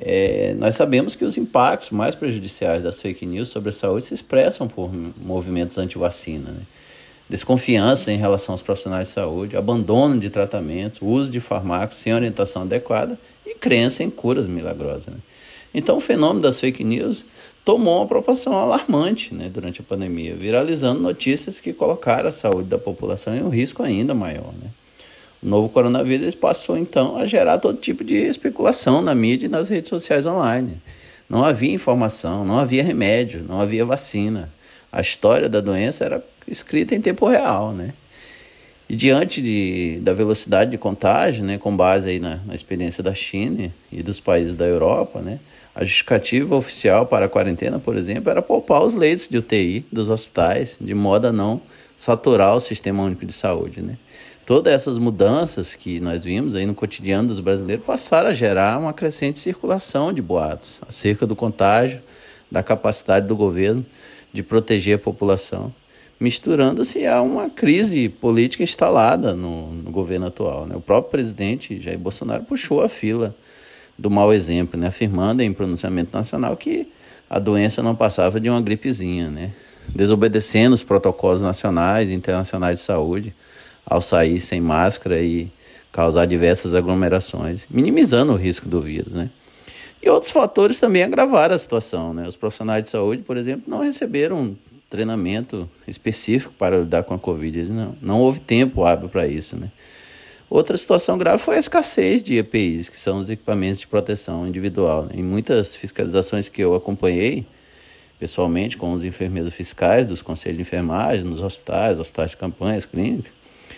É, 0.00 0.54
nós 0.56 0.76
sabemos 0.76 1.16
que 1.16 1.24
os 1.24 1.36
impactos 1.36 1.90
mais 1.90 2.14
prejudiciais 2.14 2.84
das 2.84 3.02
fake 3.02 3.26
news 3.26 3.48
sobre 3.48 3.70
a 3.70 3.72
saúde 3.72 4.04
se 4.04 4.14
expressam 4.14 4.68
por 4.68 4.88
movimentos 4.94 5.76
anti-vacina, 5.76 6.52
né? 6.52 6.62
Desconfiança 7.28 8.10
em 8.10 8.16
relação 8.16 8.54
aos 8.54 8.62
profissionais 8.62 9.08
de 9.08 9.14
saúde, 9.14 9.56
abandono 9.56 10.18
de 10.18 10.30
tratamentos, 10.30 10.98
uso 11.02 11.30
de 11.30 11.40
fármacos 11.40 11.96
sem 11.96 12.14
orientação 12.14 12.62
adequada 12.62 13.18
e 13.44 13.54
crença 13.54 14.02
em 14.02 14.10
curas 14.10 14.46
milagrosas. 14.46 15.08
Né? 15.08 15.20
Então, 15.74 15.98
o 15.98 16.00
fenômeno 16.00 16.40
das 16.40 16.58
fake 16.58 16.82
news 16.82 17.26
tomou 17.64 17.98
uma 17.98 18.06
proporção 18.06 18.54
alarmante 18.54 19.34
né, 19.34 19.50
durante 19.52 19.80
a 19.82 19.84
pandemia, 19.84 20.34
viralizando 20.34 21.00
notícias 21.00 21.60
que 21.60 21.74
colocaram 21.74 22.28
a 22.28 22.32
saúde 22.32 22.68
da 22.68 22.78
população 22.78 23.36
em 23.36 23.42
um 23.42 23.50
risco 23.50 23.82
ainda 23.82 24.14
maior. 24.14 24.54
Né? 24.54 24.70
O 25.42 25.46
novo 25.46 25.68
coronavírus 25.68 26.34
passou 26.34 26.78
então 26.78 27.18
a 27.18 27.26
gerar 27.26 27.58
todo 27.58 27.78
tipo 27.78 28.02
de 28.02 28.14
especulação 28.14 29.02
na 29.02 29.14
mídia 29.14 29.46
e 29.46 29.50
nas 29.50 29.68
redes 29.68 29.90
sociais 29.90 30.24
online. 30.24 30.80
Não 31.28 31.44
havia 31.44 31.72
informação, 31.72 32.44
não 32.44 32.58
havia 32.58 32.82
remédio, 32.82 33.44
não 33.46 33.60
havia 33.60 33.84
vacina. 33.84 34.50
A 34.90 35.02
história 35.02 35.48
da 35.48 35.60
doença 35.60 36.06
era 36.06 36.24
escrita 36.50 36.94
em 36.94 37.00
tempo 37.00 37.26
real, 37.26 37.72
né? 37.72 37.92
E 38.88 38.96
diante 38.96 39.42
de, 39.42 39.98
da 40.00 40.14
velocidade 40.14 40.70
de 40.70 40.78
contágio, 40.78 41.44
né, 41.44 41.58
com 41.58 41.76
base 41.76 42.08
aí 42.08 42.18
na, 42.18 42.36
na 42.46 42.54
experiência 42.54 43.02
da 43.02 43.12
China 43.12 43.70
e 43.92 44.02
dos 44.02 44.18
países 44.18 44.54
da 44.54 44.64
Europa, 44.64 45.20
né, 45.20 45.38
a 45.74 45.84
justificativa 45.84 46.56
oficial 46.56 47.04
para 47.04 47.26
a 47.26 47.28
quarentena, 47.28 47.78
por 47.78 47.96
exemplo, 47.96 48.30
era 48.30 48.40
poupar 48.40 48.82
os 48.82 48.94
leitos 48.94 49.28
de 49.28 49.36
UTI 49.36 49.84
dos 49.92 50.08
hospitais, 50.08 50.74
de 50.80 50.94
modo 50.94 51.26
a 51.26 51.32
não 51.32 51.60
saturar 51.98 52.56
o 52.56 52.60
sistema 52.60 53.02
único 53.02 53.26
de 53.26 53.32
saúde. 53.34 53.82
Né? 53.82 53.98
Todas 54.46 54.72
essas 54.72 54.96
mudanças 54.96 55.74
que 55.74 56.00
nós 56.00 56.24
vimos 56.24 56.54
aí 56.54 56.64
no 56.64 56.74
cotidiano 56.74 57.28
dos 57.28 57.40
brasileiros 57.40 57.84
passaram 57.84 58.30
a 58.30 58.34
gerar 58.34 58.78
uma 58.78 58.94
crescente 58.94 59.38
circulação 59.38 60.14
de 60.14 60.22
boatos 60.22 60.80
acerca 60.88 61.26
do 61.26 61.36
contágio, 61.36 62.00
da 62.50 62.62
capacidade 62.62 63.26
do 63.26 63.36
governo 63.36 63.84
de 64.32 64.42
proteger 64.42 64.96
a 64.96 64.98
população 64.98 65.74
misturando-se 66.20 67.06
a 67.06 67.22
uma 67.22 67.48
crise 67.48 68.08
política 68.08 68.62
instalada 68.62 69.34
no, 69.34 69.72
no, 69.72 69.90
governo 69.90 70.26
atual. 70.26 70.66
Né? 70.66 70.74
O 70.74 70.80
próprio 70.80 71.10
presidente 71.10 71.80
Jair 71.80 71.98
Bolsonaro 71.98 72.44
puxou 72.44 72.82
a 72.82 72.88
fila 72.88 73.34
do 73.96 74.10
mau 74.10 74.32
exemplo, 74.32 74.78
né? 74.78 74.88
afirmando 74.88 75.42
em 75.42 75.52
pronunciamento 75.52 76.16
nacional 76.16 76.56
que 76.56 76.88
a 77.30 77.38
doença 77.38 77.82
não 77.82 77.94
passava 77.94 78.40
de 78.40 78.48
uma 78.50 78.60
gripezinha, 78.60 79.30
né? 79.30 79.52
desobedecendo 79.88 80.74
os 80.74 80.82
protocolos 80.82 81.40
nacionais 81.40 82.10
e 82.10 82.14
internacionais 82.14 82.80
de 82.80 82.84
saúde 82.84 83.34
ao 83.86 84.00
sair 84.00 84.40
sem 84.40 84.60
máscara 84.60 85.20
e 85.20 85.50
causar 85.92 86.26
diversas 86.26 86.74
aglomerações, 86.74 87.64
minimizando 87.70 88.32
o 88.32 88.36
risco 88.36 88.68
do 88.68 88.80
vírus. 88.80 89.12
Né? 89.12 89.30
E 90.02 90.10
outros 90.10 90.30
fatores 90.30 90.78
também 90.78 91.02
agravaram 91.02 91.54
a 91.54 91.58
situação. 91.58 92.12
Né? 92.12 92.26
Os 92.26 92.36
profissionais 92.36 92.84
de 92.84 92.88
saúde, 92.88 93.22
por 93.22 93.36
exemplo, 93.36 93.64
não 93.66 93.80
receberam 93.80 94.56
treinamento 94.88 95.68
específico 95.86 96.52
para 96.58 96.78
lidar 96.78 97.02
com 97.02 97.14
a 97.14 97.18
Covid. 97.18 97.64
Não, 97.70 97.96
não 98.00 98.20
houve 98.20 98.40
tempo 98.40 98.84
hábil 98.84 99.08
para 99.08 99.26
isso, 99.26 99.56
né? 99.56 99.70
Outra 100.50 100.78
situação 100.78 101.18
grave 101.18 101.42
foi 101.42 101.56
a 101.56 101.58
escassez 101.58 102.22
de 102.22 102.38
EPIs, 102.38 102.88
que 102.88 102.98
são 102.98 103.18
os 103.18 103.28
equipamentos 103.28 103.80
de 103.80 103.86
proteção 103.86 104.46
individual. 104.46 105.04
Né? 105.04 105.16
Em 105.16 105.22
muitas 105.22 105.76
fiscalizações 105.76 106.48
que 106.48 106.62
eu 106.62 106.74
acompanhei, 106.74 107.44
pessoalmente, 108.18 108.78
com 108.78 108.94
os 108.94 109.04
enfermeiros 109.04 109.52
fiscais 109.52 110.06
dos 110.06 110.22
conselhos 110.22 110.56
de 110.56 110.62
enfermagem, 110.62 111.22
nos 111.22 111.42
hospitais, 111.42 112.00
hospitais 112.00 112.30
de 112.30 112.38
campanhas, 112.38 112.86
clínicas, 112.86 113.30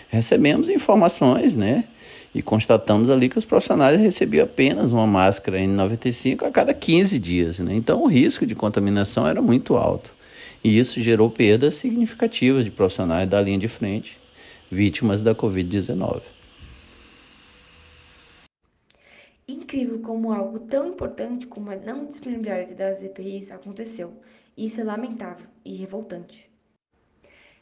recebemos 0.07 0.69
informações, 0.69 1.57
né? 1.57 1.83
E 2.33 2.41
constatamos 2.41 3.09
ali 3.09 3.27
que 3.27 3.37
os 3.37 3.43
profissionais 3.43 3.99
recebiam 3.99 4.45
apenas 4.45 4.93
uma 4.93 5.05
máscara 5.05 5.59
N95 5.59 6.43
a 6.43 6.51
cada 6.51 6.73
15 6.73 7.19
dias, 7.19 7.59
né? 7.59 7.75
Então 7.75 8.01
o 8.01 8.07
risco 8.07 8.45
de 8.45 8.55
contaminação 8.55 9.27
era 9.27 9.41
muito 9.41 9.75
alto. 9.75 10.20
E 10.63 10.77
isso 10.77 11.01
gerou 11.01 11.29
perdas 11.29 11.73
significativas 11.73 12.63
de 12.65 12.71
profissionais 12.71 13.27
da 13.27 13.41
linha 13.41 13.57
de 13.57 13.67
frente, 13.67 14.19
vítimas 14.69 15.23
da 15.23 15.33
Covid-19. 15.33 16.21
Incrível 19.47 19.99
como 19.99 20.31
algo 20.31 20.59
tão 20.59 20.87
importante 20.87 21.47
como 21.47 21.71
a 21.71 21.75
não 21.75 22.05
disponibilidade 22.05 22.75
das 22.75 23.01
EPIs 23.01 23.49
aconteceu. 23.49 24.13
Isso 24.55 24.79
é 24.79 24.83
lamentável 24.83 25.47
e 25.65 25.75
revoltante. 25.75 26.47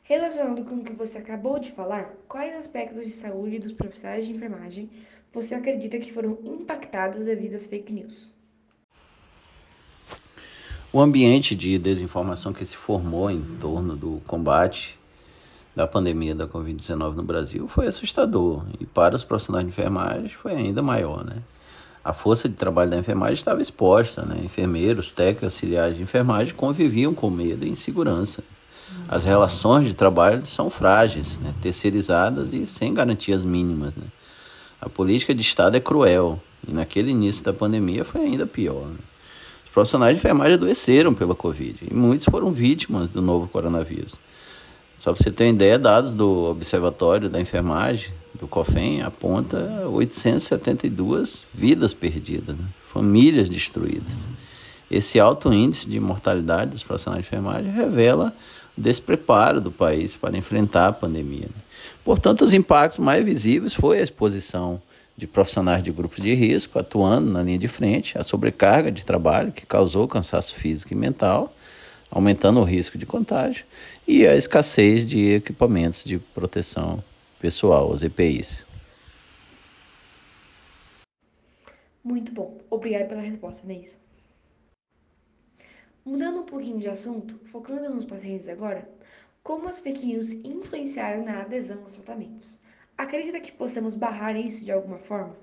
Relacionando 0.03 0.65
com 0.65 0.75
o 0.75 0.83
que 0.83 0.91
você 0.91 1.19
acabou 1.19 1.57
de 1.57 1.71
falar, 1.71 2.15
quais 2.27 2.55
aspectos 2.55 3.05
de 3.05 3.11
saúde 3.11 3.59
dos 3.59 3.73
profissionais 3.73 4.25
de 4.25 4.33
enfermagem 4.33 4.89
você 5.31 5.55
acredita 5.55 5.99
que 5.99 6.11
foram 6.11 6.39
impactados 6.43 7.25
devido 7.25 7.55
às 7.55 7.67
fake 7.67 7.93
news? 7.93 8.38
O 10.91 10.99
ambiente 10.99 11.55
de 11.55 11.77
desinformação 11.77 12.51
que 12.51 12.65
se 12.65 12.75
formou 12.75 13.29
em 13.29 13.41
torno 13.59 13.95
do 13.95 14.19
combate 14.25 14.97
da 15.75 15.85
pandemia 15.85 16.33
da 16.33 16.47
Covid-19 16.47 17.13
no 17.13 17.21
Brasil 17.21 17.67
foi 17.67 17.85
assustador 17.85 18.63
e 18.79 18.87
para 18.87 19.15
os 19.15 19.23
profissionais 19.23 19.67
de 19.67 19.71
enfermagem 19.71 20.29
foi 20.29 20.53
ainda 20.53 20.81
maior, 20.81 21.23
né? 21.23 21.43
A 22.03 22.11
força 22.11 22.49
de 22.49 22.55
trabalho 22.55 22.89
da 22.89 22.97
enfermagem 22.97 23.35
estava 23.35 23.61
exposta, 23.61 24.23
né? 24.23 24.41
Enfermeiros, 24.43 25.11
técnicos, 25.11 25.43
auxiliares 25.43 25.95
de 25.95 26.01
enfermagem 26.01 26.55
conviviam 26.55 27.13
com 27.13 27.29
medo 27.29 27.67
e 27.67 27.69
insegurança. 27.69 28.43
As 29.07 29.25
relações 29.25 29.85
de 29.85 29.93
trabalho 29.93 30.43
são 30.47 30.71
frágeis, 30.71 31.37
né? 31.37 31.53
terceirizadas 31.61 32.51
e 32.51 32.65
sem 32.65 32.95
garantias 32.95 33.45
mínimas, 33.45 33.95
né? 33.95 34.07
A 34.81 34.89
política 34.89 35.35
de 35.35 35.41
Estado 35.43 35.77
é 35.77 35.79
cruel 35.79 36.41
e 36.67 36.73
naquele 36.73 37.11
início 37.11 37.45
da 37.45 37.53
pandemia 37.53 38.03
foi 38.03 38.21
ainda 38.21 38.47
pior. 38.47 38.87
Né? 38.87 39.08
Os 39.69 39.73
profissionais 39.73 40.15
de 40.15 40.19
enfermagem 40.19 40.55
adoeceram 40.55 41.13
pela 41.13 41.35
Covid 41.35 41.87
e 41.89 41.93
muitos 41.93 42.25
foram 42.25 42.51
vítimas 42.51 43.07
do 43.07 43.21
novo 43.21 43.47
coronavírus. 43.47 44.15
Só 44.97 45.13
para 45.13 45.23
você 45.23 45.31
ter 45.31 45.45
uma 45.45 45.51
ideia, 45.51 45.77
dados 45.77 46.13
do 46.13 46.49
Observatório 46.49 47.29
da 47.29 47.39
Enfermagem, 47.39 48.11
do 48.33 48.47
COFEN, 48.47 49.01
aponta 49.01 49.87
872 49.87 51.45
vidas 51.53 51.93
perdidas, 51.93 52.57
né? 52.57 52.65
famílias 52.91 53.47
destruídas. 53.47 54.27
Esse 54.89 55.19
alto 55.19 55.53
índice 55.53 55.87
de 55.87 55.99
mortalidade 55.99 56.71
dos 56.71 56.83
profissionais 56.83 57.21
de 57.21 57.27
enfermagem 57.27 57.71
revela 57.71 58.33
o 58.75 58.81
despreparo 58.81 59.61
do 59.61 59.71
país 59.71 60.15
para 60.15 60.35
enfrentar 60.35 60.87
a 60.87 60.93
pandemia. 60.93 61.45
Né? 61.45 61.61
Portanto, 62.03 62.43
os 62.43 62.53
impactos 62.53 62.97
mais 62.97 63.23
visíveis 63.23 63.73
foi 63.73 63.99
a 63.99 64.03
exposição 64.03 64.81
de 65.19 65.27
profissionais 65.27 65.83
de 65.83 65.91
grupos 65.91 66.23
de 66.23 66.33
risco 66.33 66.79
atuando 66.79 67.29
na 67.29 67.43
linha 67.43 67.59
de 67.59 67.67
frente, 67.67 68.17
a 68.17 68.23
sobrecarga 68.23 68.89
de 68.89 69.03
trabalho 69.03 69.51
que 69.51 69.65
causou 69.65 70.07
cansaço 70.07 70.55
físico 70.55 70.93
e 70.93 70.95
mental, 70.95 71.53
aumentando 72.09 72.61
o 72.61 72.63
risco 72.63 72.97
de 72.97 73.05
contágio, 73.05 73.65
e 74.07 74.25
a 74.25 74.35
escassez 74.35 75.05
de 75.05 75.33
equipamentos 75.33 76.05
de 76.05 76.17
proteção 76.17 77.03
pessoal, 77.39 77.91
os 77.91 78.01
EPIs. 78.01 78.65
Muito 82.01 82.31
bom. 82.31 82.57
Obrigado 82.69 83.09
pela 83.09 83.21
resposta, 83.21 83.61
Neison. 83.67 83.95
Mudando 86.05 86.39
um 86.39 86.45
pouquinho 86.45 86.79
de 86.79 86.87
assunto, 86.87 87.37
focando 87.51 87.93
nos 87.93 88.05
pacientes 88.05 88.47
agora, 88.47 88.89
como 89.43 89.67
as 89.67 89.81
fake 89.81 90.05
news 90.05 90.31
influenciaram 90.31 91.25
na 91.25 91.41
adesão 91.41 91.83
aos 91.83 91.95
tratamentos? 91.95 92.57
Acredita 92.99 93.39
que 93.39 93.49
possamos 93.49 93.95
barrar 93.95 94.35
isso 94.35 94.65
de 94.65 94.73
alguma 94.73 94.97
forma? 94.97 95.33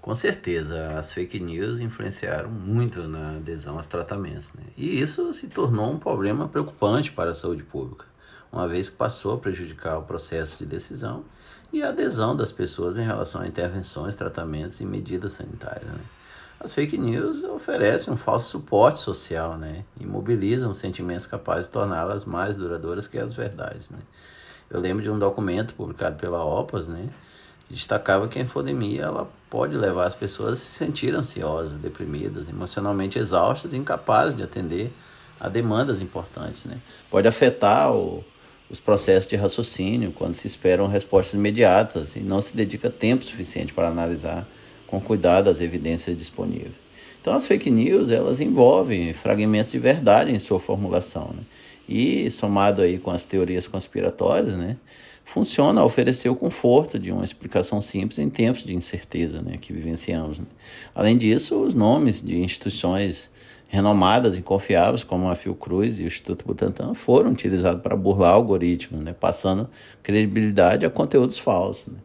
Com 0.00 0.14
certeza, 0.14 0.96
as 0.96 1.12
fake 1.12 1.38
news 1.38 1.78
influenciaram 1.78 2.50
muito 2.50 3.06
na 3.06 3.36
adesão 3.36 3.76
aos 3.76 3.86
tratamentos. 3.86 4.50
Né? 4.54 4.62
E 4.78 4.98
isso 4.98 5.30
se 5.34 5.46
tornou 5.46 5.92
um 5.92 5.98
problema 5.98 6.48
preocupante 6.48 7.12
para 7.12 7.32
a 7.32 7.34
saúde 7.34 7.64
pública, 7.64 8.06
uma 8.50 8.66
vez 8.66 8.88
que 8.88 8.96
passou 8.96 9.34
a 9.34 9.38
prejudicar 9.38 9.98
o 9.98 10.04
processo 10.04 10.60
de 10.60 10.64
decisão 10.64 11.22
e 11.70 11.82
a 11.82 11.90
adesão 11.90 12.34
das 12.34 12.50
pessoas 12.50 12.96
em 12.96 13.04
relação 13.04 13.42
a 13.42 13.46
intervenções, 13.46 14.14
tratamentos 14.14 14.80
e 14.80 14.86
medidas 14.86 15.32
sanitárias. 15.32 15.84
Né? 15.84 16.00
As 16.58 16.72
fake 16.72 16.96
news 16.96 17.44
oferecem 17.44 18.10
um 18.10 18.16
falso 18.16 18.48
suporte 18.48 19.00
social 19.00 19.58
né? 19.58 19.84
e 20.00 20.06
mobilizam 20.06 20.72
sentimentos 20.72 21.26
capazes 21.26 21.66
de 21.66 21.72
torná-las 21.72 22.24
mais 22.24 22.56
duradouras 22.56 23.06
que 23.06 23.18
as 23.18 23.34
verdades. 23.34 23.90
Né? 23.90 23.98
Eu 24.70 24.80
lembro 24.80 25.02
de 25.02 25.10
um 25.10 25.18
documento 25.18 25.74
publicado 25.74 26.16
pela 26.16 26.44
OPAS, 26.44 26.86
né, 26.86 27.08
que 27.66 27.74
destacava 27.74 28.28
que 28.28 28.38
a 28.38 28.42
infodemia 28.42 29.02
ela 29.02 29.28
pode 29.50 29.76
levar 29.76 30.06
as 30.06 30.14
pessoas 30.14 30.52
a 30.52 30.56
se 30.56 30.66
sentir 30.66 31.12
ansiosas, 31.12 31.76
deprimidas, 31.76 32.48
emocionalmente 32.48 33.18
exaustas 33.18 33.72
e 33.72 33.76
incapazes 33.76 34.36
de 34.36 34.42
atender 34.42 34.92
a 35.40 35.48
demandas 35.48 36.00
importantes. 36.00 36.64
Né? 36.64 36.78
Pode 37.10 37.26
afetar 37.26 37.92
o, 37.92 38.24
os 38.70 38.78
processos 38.78 39.28
de 39.28 39.34
raciocínio 39.34 40.12
quando 40.12 40.34
se 40.34 40.46
esperam 40.46 40.86
respostas 40.86 41.34
imediatas 41.34 42.14
e 42.14 42.20
não 42.20 42.40
se 42.40 42.56
dedica 42.56 42.88
tempo 42.88 43.24
suficiente 43.24 43.74
para 43.74 43.88
analisar 43.88 44.46
com 44.86 45.00
cuidado 45.00 45.50
as 45.50 45.60
evidências 45.60 46.16
disponíveis. 46.16 46.74
Então, 47.20 47.34
as 47.34 47.46
fake 47.46 47.70
news 47.70 48.10
elas 48.10 48.40
envolvem 48.40 49.12
fragmentos 49.12 49.70
de 49.70 49.78
verdade 49.78 50.30
em 50.30 50.38
sua 50.38 50.58
formulação. 50.58 51.34
Né? 51.34 51.42
E, 51.90 52.30
somado 52.30 52.82
aí 52.82 52.98
com 52.98 53.10
as 53.10 53.24
teorias 53.24 53.66
conspiratórias, 53.66 54.56
né, 54.56 54.76
funciona 55.24 55.80
a 55.80 55.84
oferecer 55.84 56.28
o 56.28 56.36
conforto 56.36 57.00
de 57.00 57.10
uma 57.10 57.24
explicação 57.24 57.80
simples 57.80 58.20
em 58.20 58.30
tempos 58.30 58.62
de 58.62 58.72
incerteza 58.72 59.42
né, 59.42 59.56
que 59.60 59.72
vivenciamos. 59.72 60.38
Né? 60.38 60.46
Além 60.94 61.18
disso, 61.18 61.60
os 61.60 61.74
nomes 61.74 62.22
de 62.22 62.38
instituições 62.38 63.28
renomadas 63.68 64.38
e 64.38 64.42
confiáveis, 64.42 65.02
como 65.02 65.28
a 65.28 65.34
Fiocruz 65.34 65.98
e 65.98 66.04
o 66.04 66.06
Instituto 66.06 66.44
Butantan, 66.44 66.94
foram 66.94 67.32
utilizados 67.32 67.82
para 67.82 67.96
burlar 67.96 68.34
algoritmos, 68.34 69.02
né, 69.02 69.12
passando 69.12 69.68
credibilidade 70.00 70.86
a 70.86 70.90
conteúdos 70.90 71.40
falsos. 71.40 71.88
Né? 71.88 71.98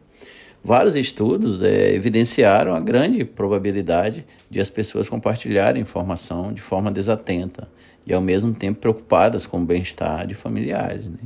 Vários 0.64 0.96
estudos 0.96 1.62
é, 1.62 1.94
evidenciaram 1.94 2.74
a 2.74 2.80
grande 2.80 3.24
probabilidade 3.24 4.26
de 4.50 4.58
as 4.58 4.68
pessoas 4.68 5.08
compartilharem 5.08 5.80
informação 5.80 6.52
de 6.52 6.60
forma 6.60 6.90
desatenta 6.90 7.68
e 8.06 8.14
ao 8.14 8.20
mesmo 8.20 8.54
tempo 8.54 8.80
preocupadas 8.80 9.46
com 9.46 9.60
o 9.60 9.64
bem-estar 9.64 10.26
de 10.26 10.34
familiares. 10.34 11.06
Né? 11.06 11.18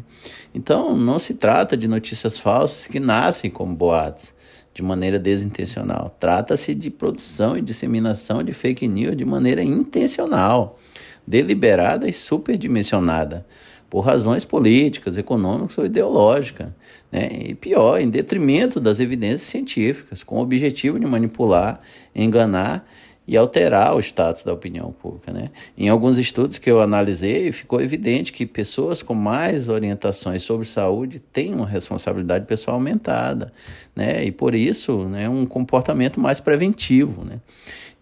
Então, 0.54 0.96
não 0.96 1.18
se 1.18 1.34
trata 1.34 1.76
de 1.76 1.87
notícias 1.87 2.38
falsas 2.38 2.87
que 2.87 2.99
nascem 2.99 3.50
como 3.50 3.75
boatos 3.75 4.32
de 4.72 4.82
maneira 4.82 5.18
desintencional. 5.18 6.16
Trata-se 6.18 6.75
de 6.75 6.90
produção 6.90 7.56
e 7.56 7.60
disseminação 7.60 8.42
de 8.42 8.52
fake 8.52 8.88
news 8.88 9.16
de 9.16 9.25
maneira 9.25 9.62
intencional, 9.62 10.78
deliberada 11.26 12.08
e 12.08 12.12
superdimensionada, 12.12 13.46
por 13.90 14.00
razões 14.00 14.44
políticas, 14.44 15.18
econômicas 15.18 15.76
ou 15.76 15.84
ideológicas. 15.84 16.68
Né? 17.10 17.28
E 17.49 17.54
pior, 17.54 18.00
em 18.00 18.08
detrimento 18.08 18.80
das 18.80 19.00
evidências 19.00 19.42
científicas, 19.42 20.22
com 20.22 20.37
o 20.37 20.42
objetivo 20.42 20.99
de 20.99 21.06
manipular, 21.06 21.80
enganar 22.14 22.87
e 23.27 23.37
alterar 23.37 23.95
o 23.95 24.00
status 24.00 24.43
da 24.43 24.53
opinião 24.53 24.93
pública. 24.93 25.33
Né? 25.33 25.50
Em 25.77 25.89
alguns 25.89 26.19
estudos 26.19 26.59
que 26.59 26.71
eu 26.71 26.81
analisei, 26.81 27.53
ficou 27.53 27.81
evidente 27.81 28.33
que 28.33 28.45
pessoas 28.45 29.03
com 29.03 29.15
mais 29.15 29.69
orientações 29.69 30.43
sobre 30.43 30.67
saúde 30.67 31.21
têm 31.33 31.55
uma 31.55 31.67
responsabilidade 31.67 32.47
pessoal 32.47 32.77
aumentada, 32.77 33.53
né? 33.95 34.25
e 34.25 34.33
por 34.33 34.55
isso 34.55 35.05
né, 35.05 35.29
um 35.29 35.47
comportamento 35.47 36.19
mais 36.19 36.41
preventivo. 36.41 37.25
Né? 37.25 37.39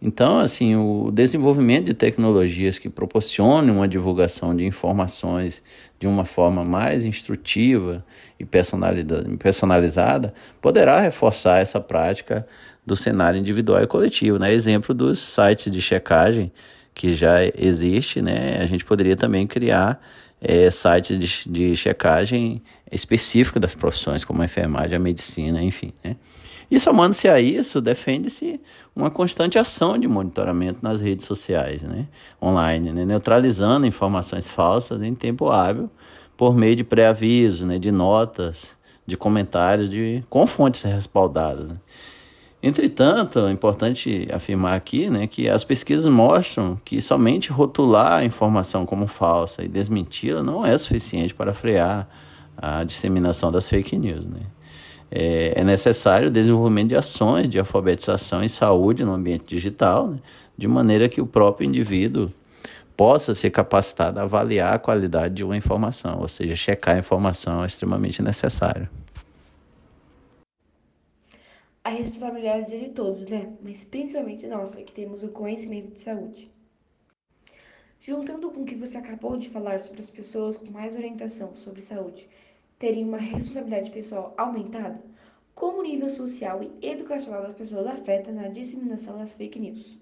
Então, 0.00 0.38
assim, 0.38 0.76
o 0.76 1.10
desenvolvimento 1.12 1.86
de 1.86 1.94
tecnologias 1.94 2.78
que 2.78 2.88
proporcionem 2.88 3.74
uma 3.74 3.88
divulgação 3.88 4.54
de 4.54 4.64
informações 4.64 5.62
de 5.98 6.06
uma 6.06 6.24
forma 6.24 6.64
mais 6.64 7.04
instrutiva 7.04 8.04
e 8.38 8.44
personalizada 8.44 10.32
poderá 10.60 11.00
reforçar 11.00 11.58
essa 11.58 11.80
prática 11.80 12.46
do 12.88 12.96
cenário 12.96 13.38
individual 13.38 13.82
e 13.82 13.86
coletivo, 13.86 14.38
né? 14.38 14.52
Exemplo 14.52 14.94
dos 14.94 15.18
sites 15.18 15.70
de 15.70 15.80
checagem 15.80 16.50
que 16.94 17.14
já 17.14 17.44
existe, 17.56 18.20
né? 18.20 18.58
A 18.60 18.66
gente 18.66 18.84
poderia 18.84 19.16
também 19.16 19.46
criar 19.46 20.00
é, 20.40 20.70
sites 20.70 21.18
de, 21.18 21.50
de 21.52 21.76
checagem 21.76 22.62
específico 22.90 23.60
das 23.60 23.74
profissões, 23.74 24.24
como 24.24 24.42
a 24.42 24.44
enfermagem, 24.46 24.96
a 24.96 24.98
medicina, 24.98 25.62
enfim, 25.62 25.92
né? 26.02 26.16
E 26.70 26.78
somando-se 26.78 27.28
a 27.28 27.40
isso, 27.40 27.80
defende-se 27.80 28.60
uma 28.94 29.10
constante 29.10 29.58
ação 29.58 29.96
de 29.96 30.06
monitoramento 30.06 30.80
nas 30.82 31.00
redes 31.00 31.24
sociais, 31.24 31.82
né? 31.82 32.06
online, 32.42 32.92
né? 32.92 33.04
neutralizando 33.06 33.86
informações 33.86 34.50
falsas 34.50 35.00
em 35.00 35.14
tempo 35.14 35.50
hábil 35.50 35.90
por 36.36 36.54
meio 36.54 36.76
de 36.76 36.84
pré-aviso, 36.84 37.66
né? 37.66 37.78
de 37.78 37.90
notas, 37.90 38.76
de 39.06 39.16
comentários, 39.16 39.88
de, 39.88 40.22
com 40.28 40.46
fontes 40.46 40.82
respaldadas. 40.82 41.68
Né? 41.68 41.76
Entretanto, 42.60 43.38
é 43.38 43.52
importante 43.52 44.28
afirmar 44.32 44.74
aqui 44.74 45.08
né, 45.08 45.28
que 45.28 45.48
as 45.48 45.62
pesquisas 45.62 46.06
mostram 46.06 46.78
que 46.84 47.00
somente 47.00 47.52
rotular 47.52 48.14
a 48.14 48.24
informação 48.24 48.84
como 48.84 49.06
falsa 49.06 49.62
e 49.62 49.68
desmenti-la 49.68 50.42
não 50.42 50.66
é 50.66 50.76
suficiente 50.76 51.32
para 51.32 51.54
frear 51.54 52.08
a 52.56 52.82
disseminação 52.82 53.52
das 53.52 53.68
fake 53.68 53.96
news. 53.96 54.24
Né? 54.24 54.40
É, 55.08 55.60
é 55.60 55.64
necessário 55.64 56.26
o 56.28 56.30
desenvolvimento 56.32 56.88
de 56.88 56.96
ações 56.96 57.48
de 57.48 57.60
alfabetização 57.60 58.42
e 58.42 58.48
saúde 58.48 59.04
no 59.04 59.12
ambiente 59.12 59.44
digital, 59.46 60.08
né, 60.08 60.18
de 60.56 60.66
maneira 60.66 61.08
que 61.08 61.20
o 61.20 61.26
próprio 61.26 61.64
indivíduo 61.64 62.32
possa 62.96 63.32
ser 63.34 63.50
capacitado 63.50 64.18
a 64.18 64.24
avaliar 64.24 64.74
a 64.74 64.78
qualidade 64.80 65.34
de 65.34 65.44
uma 65.44 65.56
informação, 65.56 66.18
ou 66.20 66.26
seja, 66.26 66.56
checar 66.56 66.96
a 66.96 66.98
informação 66.98 67.62
é 67.62 67.68
extremamente 67.68 68.20
necessário 68.20 68.88
a 71.88 71.90
responsabilidade 71.90 72.74
é 72.74 72.80
de 72.80 72.90
todos, 72.90 73.26
né? 73.26 73.50
Mas 73.62 73.82
principalmente 73.82 74.46
nossa, 74.46 74.76
que 74.82 74.92
temos 74.92 75.22
o 75.22 75.28
conhecimento 75.28 75.90
de 75.90 76.00
saúde. 76.00 76.50
Juntando 77.98 78.50
com 78.50 78.60
o 78.60 78.64
que 78.66 78.74
você 78.74 78.98
acabou 78.98 79.38
de 79.38 79.48
falar 79.48 79.80
sobre 79.80 80.02
as 80.02 80.10
pessoas 80.10 80.58
com 80.58 80.70
mais 80.70 80.94
orientação 80.94 81.56
sobre 81.56 81.80
saúde 81.80 82.28
terem 82.78 83.04
uma 83.04 83.16
responsabilidade 83.16 83.90
pessoal 83.90 84.34
aumentada, 84.36 85.02
como 85.54 85.78
o 85.78 85.82
nível 85.82 86.10
social 86.10 86.60
e 86.62 86.86
educacional 86.86 87.42
das 87.42 87.56
pessoas 87.56 87.86
afeta 87.86 88.30
na 88.30 88.48
disseminação 88.48 89.16
das 89.16 89.32
fake 89.32 89.58
news. 89.58 89.96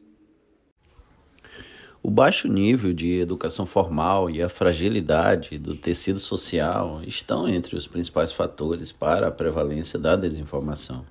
O 2.02 2.10
baixo 2.10 2.48
nível 2.48 2.92
de 2.92 3.20
educação 3.20 3.64
formal 3.64 4.28
e 4.28 4.42
a 4.42 4.48
fragilidade 4.48 5.56
do 5.56 5.76
tecido 5.76 6.18
social 6.18 7.00
estão 7.04 7.48
entre 7.48 7.76
os 7.76 7.86
principais 7.86 8.32
fatores 8.32 8.90
para 8.90 9.28
a 9.28 9.32
prevalência 9.32 9.98
da 9.98 10.16
desinformação. 10.16 11.06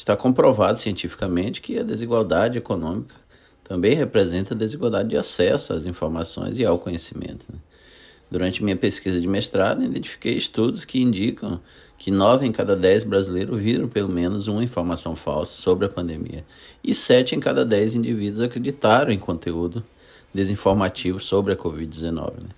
Está 0.00 0.16
comprovado 0.16 0.78
cientificamente 0.78 1.60
que 1.60 1.78
a 1.78 1.82
desigualdade 1.82 2.56
econômica 2.56 3.16
também 3.62 3.94
representa 3.94 4.54
desigualdade 4.54 5.10
de 5.10 5.16
acesso 5.18 5.74
às 5.74 5.84
informações 5.84 6.58
e 6.58 6.64
ao 6.64 6.78
conhecimento. 6.78 7.44
Né? 7.52 7.58
Durante 8.30 8.64
minha 8.64 8.78
pesquisa 8.78 9.20
de 9.20 9.28
mestrado, 9.28 9.84
identifiquei 9.84 10.38
estudos 10.38 10.86
que 10.86 11.02
indicam 11.02 11.60
que 11.98 12.10
nove 12.10 12.46
em 12.46 12.50
cada 12.50 12.74
dez 12.74 13.04
brasileiros 13.04 13.60
viram 13.60 13.88
pelo 13.88 14.08
menos 14.08 14.46
uma 14.46 14.64
informação 14.64 15.14
falsa 15.14 15.56
sobre 15.56 15.84
a 15.84 15.90
pandemia 15.90 16.46
e 16.82 16.94
sete 16.94 17.36
em 17.36 17.38
cada 17.38 17.62
dez 17.62 17.94
indivíduos 17.94 18.40
acreditaram 18.40 19.12
em 19.12 19.18
conteúdo 19.18 19.84
desinformativo 20.32 21.20
sobre 21.20 21.52
a 21.52 21.56
Covid-19. 21.56 22.38
Né? 22.38 22.48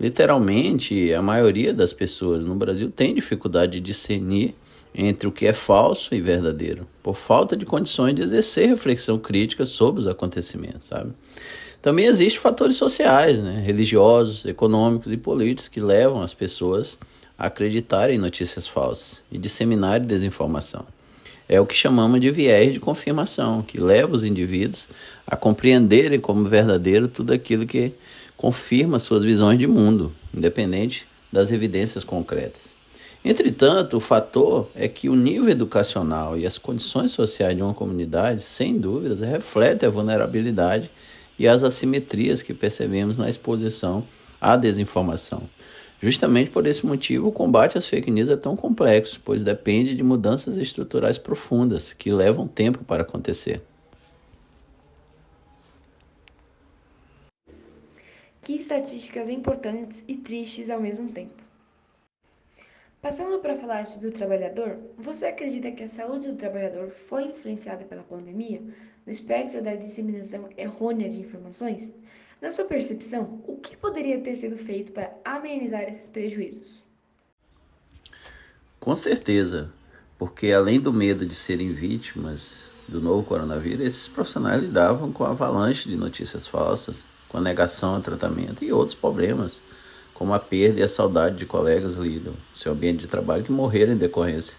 Literalmente, 0.00 1.12
a 1.12 1.20
maioria 1.20 1.74
das 1.74 1.92
pessoas 1.92 2.42
no 2.42 2.54
Brasil 2.54 2.90
tem 2.90 3.14
dificuldade 3.14 3.72
de 3.72 3.80
discernir 3.80 4.54
entre 4.96 5.28
o 5.28 5.32
que 5.32 5.46
é 5.46 5.52
falso 5.52 6.14
e 6.14 6.20
verdadeiro, 6.20 6.86
por 7.02 7.16
falta 7.16 7.54
de 7.54 7.66
condições 7.66 8.14
de 8.14 8.22
exercer 8.22 8.68
reflexão 8.68 9.18
crítica 9.18 9.66
sobre 9.66 10.00
os 10.00 10.08
acontecimentos, 10.08 10.86
sabe? 10.86 11.12
Também 11.82 12.06
existem 12.06 12.40
fatores 12.40 12.76
sociais, 12.76 13.38
né, 13.38 13.62
religiosos, 13.64 14.46
econômicos 14.46 15.12
e 15.12 15.16
políticos 15.16 15.68
que 15.68 15.80
levam 15.80 16.22
as 16.22 16.32
pessoas 16.32 16.98
a 17.38 17.46
acreditarem 17.46 18.16
em 18.16 18.18
notícias 18.18 18.66
falsas 18.66 19.22
e 19.30 19.36
disseminarem 19.36 20.06
desinformação. 20.06 20.86
É 21.48 21.60
o 21.60 21.66
que 21.66 21.76
chamamos 21.76 22.20
de 22.20 22.30
viés 22.30 22.72
de 22.72 22.80
confirmação, 22.80 23.62
que 23.62 23.78
leva 23.78 24.14
os 24.14 24.24
indivíduos 24.24 24.88
a 25.26 25.36
compreenderem 25.36 26.18
como 26.18 26.48
verdadeiro 26.48 27.06
tudo 27.06 27.32
aquilo 27.32 27.66
que 27.66 27.92
confirma 28.36 28.98
suas 28.98 29.22
visões 29.22 29.58
de 29.58 29.66
mundo, 29.66 30.12
independente 30.34 31.06
das 31.30 31.52
evidências 31.52 32.02
concretas. 32.02 32.75
Entretanto, 33.28 33.96
o 33.96 34.00
fator 34.00 34.70
é 34.72 34.86
que 34.86 35.08
o 35.08 35.16
nível 35.16 35.50
educacional 35.50 36.38
e 36.38 36.46
as 36.46 36.58
condições 36.58 37.10
sociais 37.10 37.56
de 37.56 37.60
uma 37.60 37.74
comunidade, 37.74 38.44
sem 38.44 38.78
dúvidas, 38.78 39.20
refletem 39.20 39.88
a 39.88 39.90
vulnerabilidade 39.90 40.88
e 41.36 41.48
as 41.48 41.64
assimetrias 41.64 42.40
que 42.40 42.54
percebemos 42.54 43.16
na 43.16 43.28
exposição 43.28 44.06
à 44.40 44.56
desinformação. 44.56 45.42
Justamente 46.00 46.52
por 46.52 46.68
esse 46.68 46.86
motivo, 46.86 47.26
o 47.26 47.32
combate 47.32 47.76
às 47.76 47.84
fake 47.84 48.12
news 48.12 48.28
é 48.28 48.36
tão 48.36 48.54
complexo, 48.54 49.20
pois 49.24 49.42
depende 49.42 49.96
de 49.96 50.04
mudanças 50.04 50.56
estruturais 50.56 51.18
profundas 51.18 51.92
que 51.92 52.12
levam 52.12 52.46
tempo 52.46 52.84
para 52.84 53.02
acontecer. 53.02 53.60
Que 58.40 58.52
estatísticas 58.52 59.28
importantes 59.28 60.04
e 60.06 60.14
tristes 60.14 60.70
ao 60.70 60.80
mesmo 60.80 61.08
tempo. 61.08 61.45
Passando 63.06 63.38
para 63.38 63.56
falar 63.56 63.86
sobre 63.86 64.08
o 64.08 64.10
trabalhador, 64.10 64.78
você 64.98 65.26
acredita 65.26 65.70
que 65.70 65.84
a 65.84 65.88
saúde 65.88 66.26
do 66.26 66.34
trabalhador 66.34 66.90
foi 66.90 67.26
influenciada 67.26 67.84
pela 67.84 68.02
pandemia 68.02 68.60
no 69.06 69.12
espectro 69.12 69.62
da 69.62 69.76
disseminação 69.76 70.48
errônea 70.56 71.08
de 71.08 71.20
informações? 71.20 71.88
Na 72.42 72.50
sua 72.50 72.64
percepção, 72.64 73.40
o 73.46 73.58
que 73.58 73.76
poderia 73.76 74.20
ter 74.20 74.34
sido 74.34 74.56
feito 74.56 74.90
para 74.90 75.16
amenizar 75.24 75.82
esses 75.82 76.08
prejuízos? 76.08 76.82
Com 78.80 78.96
certeza, 78.96 79.72
porque 80.18 80.50
além 80.50 80.80
do 80.80 80.92
medo 80.92 81.24
de 81.24 81.36
serem 81.36 81.72
vítimas 81.72 82.72
do 82.88 83.00
novo 83.00 83.22
coronavírus, 83.22 83.86
esses 83.86 84.08
profissionais 84.08 84.60
lidavam 84.60 85.12
com 85.12 85.22
a 85.22 85.30
avalanche 85.30 85.88
de 85.88 85.94
notícias 85.94 86.48
falsas 86.48 87.06
com 87.28 87.38
a 87.38 87.40
negação 87.40 87.94
ao 87.94 88.00
tratamento 88.00 88.64
e 88.64 88.72
outros 88.72 88.96
problemas, 88.96 89.62
como 90.18 90.32
a 90.32 90.38
perda 90.38 90.80
e 90.80 90.82
a 90.82 90.88
saudade 90.88 91.36
de 91.36 91.44
colegas 91.44 91.94
líderes, 91.94 92.38
seu 92.54 92.72
ambiente 92.72 93.00
de 93.00 93.06
trabalho 93.06 93.44
que 93.44 93.52
morreram 93.52 93.92
em 93.92 93.98
decorrência 93.98 94.56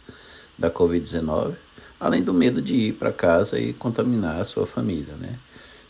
da 0.55 0.69
Covid-19, 0.69 1.55
além 1.99 2.21
do 2.21 2.31
medo 2.31 2.61
de 2.61 2.75
ir 2.75 2.93
para 2.93 3.11
casa 3.11 3.59
e 3.59 3.73
contaminar 3.73 4.39
a 4.39 4.43
sua 4.43 4.67
família, 4.67 5.15
né? 5.19 5.33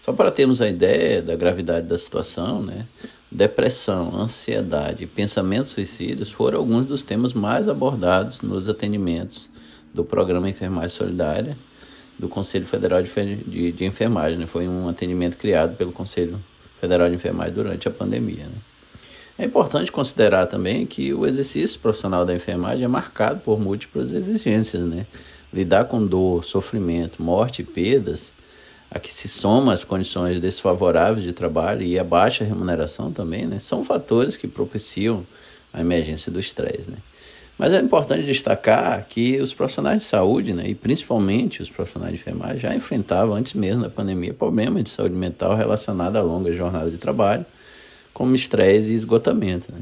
Só 0.02 0.14
para 0.14 0.32
termos 0.32 0.62
a 0.62 0.70
ideia 0.70 1.22
da 1.22 1.36
gravidade 1.36 1.86
da 1.86 1.98
situação, 1.98 2.64
né? 2.64 2.88
Depressão, 3.30 4.16
ansiedade 4.16 5.04
e 5.04 5.08
pensamentos 5.08 5.72
suicidas 5.72 6.30
foram 6.30 6.60
alguns 6.60 6.86
dos 6.86 7.04
temas 7.04 7.34
mais 7.34 7.68
abordados 7.68 8.42
nos 8.42 8.70
atendimentos 8.70 9.50
do 9.94 10.06
programa 10.06 10.50
Enfermagem 10.50 10.96
Solidária 10.96 11.58
do 12.18 12.30
Conselho 12.30 12.66
Federal 12.66 13.04
de, 13.04 13.12
de, 13.44 13.72
de 13.74 13.84
Enfermagem. 13.84 14.38
Né? 14.38 14.46
Foi 14.46 14.66
um 14.66 14.88
atendimento 14.88 15.36
criado 15.36 15.76
pelo 15.76 15.92
Conselho 15.92 16.40
Federal 16.80 17.10
de 17.10 17.16
Enfermagem 17.16 17.54
durante 17.54 17.86
a 17.90 17.92
pandemia. 17.92 18.46
Né? 18.46 18.77
É 19.40 19.46
importante 19.46 19.92
considerar 19.92 20.48
também 20.48 20.86
que 20.86 21.14
o 21.14 21.26
exercício 21.26 21.80
profissional 21.80 22.26
da 22.26 22.34
enfermagem 22.34 22.84
é 22.84 22.88
marcado 22.88 23.40
por 23.42 23.60
múltiplas 23.60 24.12
exigências. 24.12 24.84
Né? 24.84 25.06
Lidar 25.54 25.86
com 25.86 26.06
dor, 26.06 26.44
sofrimento, 26.44 27.22
morte 27.22 27.62
e 27.62 27.66
perdas 27.66 28.32
a 28.90 29.00
que 29.00 29.14
se 29.14 29.28
soma 29.28 29.74
as 29.74 29.84
condições 29.84 30.40
desfavoráveis 30.40 31.24
de 31.24 31.34
trabalho 31.34 31.84
e 31.84 32.00
a 32.00 32.04
baixa 32.04 32.44
remuneração 32.44 33.12
também, 33.12 33.46
né, 33.46 33.60
são 33.60 33.84
fatores 33.84 34.38
que 34.38 34.48
propiciam 34.48 35.26
a 35.74 35.82
emergência 35.82 36.32
do 36.32 36.40
estresse. 36.40 36.90
Né. 36.90 36.98
Mas 37.58 37.74
é 37.74 37.80
importante 37.80 38.24
destacar 38.24 39.06
que 39.10 39.42
os 39.42 39.54
profissionais 39.54 40.02
de 40.02 40.08
saúde, 40.08 40.54
né, 40.54 40.70
e 40.70 40.76
principalmente 40.76 41.62
os 41.62 41.70
profissionais 41.70 42.14
de 42.14 42.22
enfermagem, 42.22 42.60
já 42.60 42.74
enfrentavam 42.74 43.36
antes 43.36 43.54
mesmo 43.54 43.82
da 43.82 43.90
pandemia 43.90 44.34
problemas 44.34 44.84
de 44.86 44.90
saúde 44.90 45.16
mental 45.16 45.56
relacionados 45.56 46.18
à 46.18 46.24
longa 46.24 46.52
jornada 46.54 46.90
de 46.90 46.98
trabalho, 46.98 47.46
como 48.18 48.34
estresse 48.34 48.90
e 48.90 48.96
esgotamento. 48.96 49.72
Né. 49.72 49.82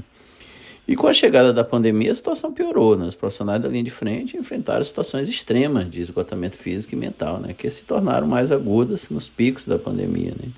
E 0.85 0.93
com 0.93 1.07
a 1.07 1.13
chegada 1.13 1.53
da 1.53 1.63
pandemia, 1.63 2.11
a 2.11 2.15
situação 2.15 2.51
piorou. 2.51 2.97
Né? 2.97 3.05
Os 3.05 3.15
profissionais 3.15 3.61
da 3.61 3.69
linha 3.69 3.85
de 3.85 3.89
frente 3.89 4.35
enfrentaram 4.35 4.83
situações 4.83 5.29
extremas 5.29 5.89
de 5.89 6.01
esgotamento 6.01 6.57
físico 6.57 6.93
e 6.93 6.97
mental, 6.97 7.39
né? 7.39 7.55
que 7.57 7.69
se 7.69 7.85
tornaram 7.85 8.27
mais 8.27 8.51
agudas 8.51 9.09
nos 9.09 9.29
picos 9.29 9.65
da 9.65 9.79
pandemia. 9.79 10.33
Né? 10.37 10.49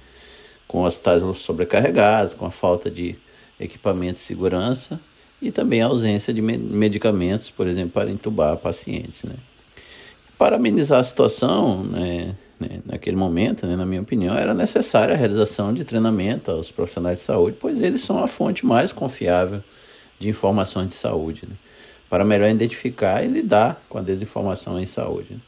Com 0.67 0.81
hospitais 0.81 1.21
sobrecarregados, 1.37 2.33
com 2.33 2.47
a 2.47 2.51
falta 2.51 2.89
de 2.89 3.15
equipamento 3.59 4.15
de 4.15 4.21
segurança 4.21 4.99
e 5.39 5.51
também 5.51 5.79
a 5.83 5.85
ausência 5.85 6.33
de 6.33 6.41
medicamentos, 6.41 7.51
por 7.51 7.67
exemplo, 7.67 7.91
para 7.91 8.09
entubar 8.09 8.57
pacientes. 8.57 9.23
Né? 9.23 9.35
Para 10.35 10.55
amenizar 10.55 10.99
a 10.99 11.03
situação, 11.03 11.83
né, 11.83 12.35
né, 12.59 12.79
naquele 12.85 13.15
momento, 13.15 13.67
né, 13.67 13.75
na 13.75 13.85
minha 13.85 14.01
opinião, 14.01 14.35
era 14.35 14.53
necessária 14.53 15.13
a 15.13 15.17
realização 15.17 15.73
de 15.73 15.83
treinamento 15.83 16.51
aos 16.51 16.71
profissionais 16.71 17.19
de 17.19 17.25
saúde, 17.25 17.57
pois 17.59 17.81
eles 17.81 18.01
são 18.01 18.23
a 18.23 18.27
fonte 18.27 18.65
mais 18.65 18.91
confiável 18.91 19.63
de 20.19 20.29
informações 20.29 20.87
de 20.87 20.93
saúde, 20.95 21.43
né? 21.47 21.55
para 22.09 22.23
melhor 22.23 22.49
identificar 22.49 23.23
e 23.23 23.27
lidar 23.27 23.81
com 23.89 23.97
a 23.97 24.01
desinformação 24.01 24.79
em 24.79 24.85
saúde. 24.85 25.33
Né? 25.33 25.39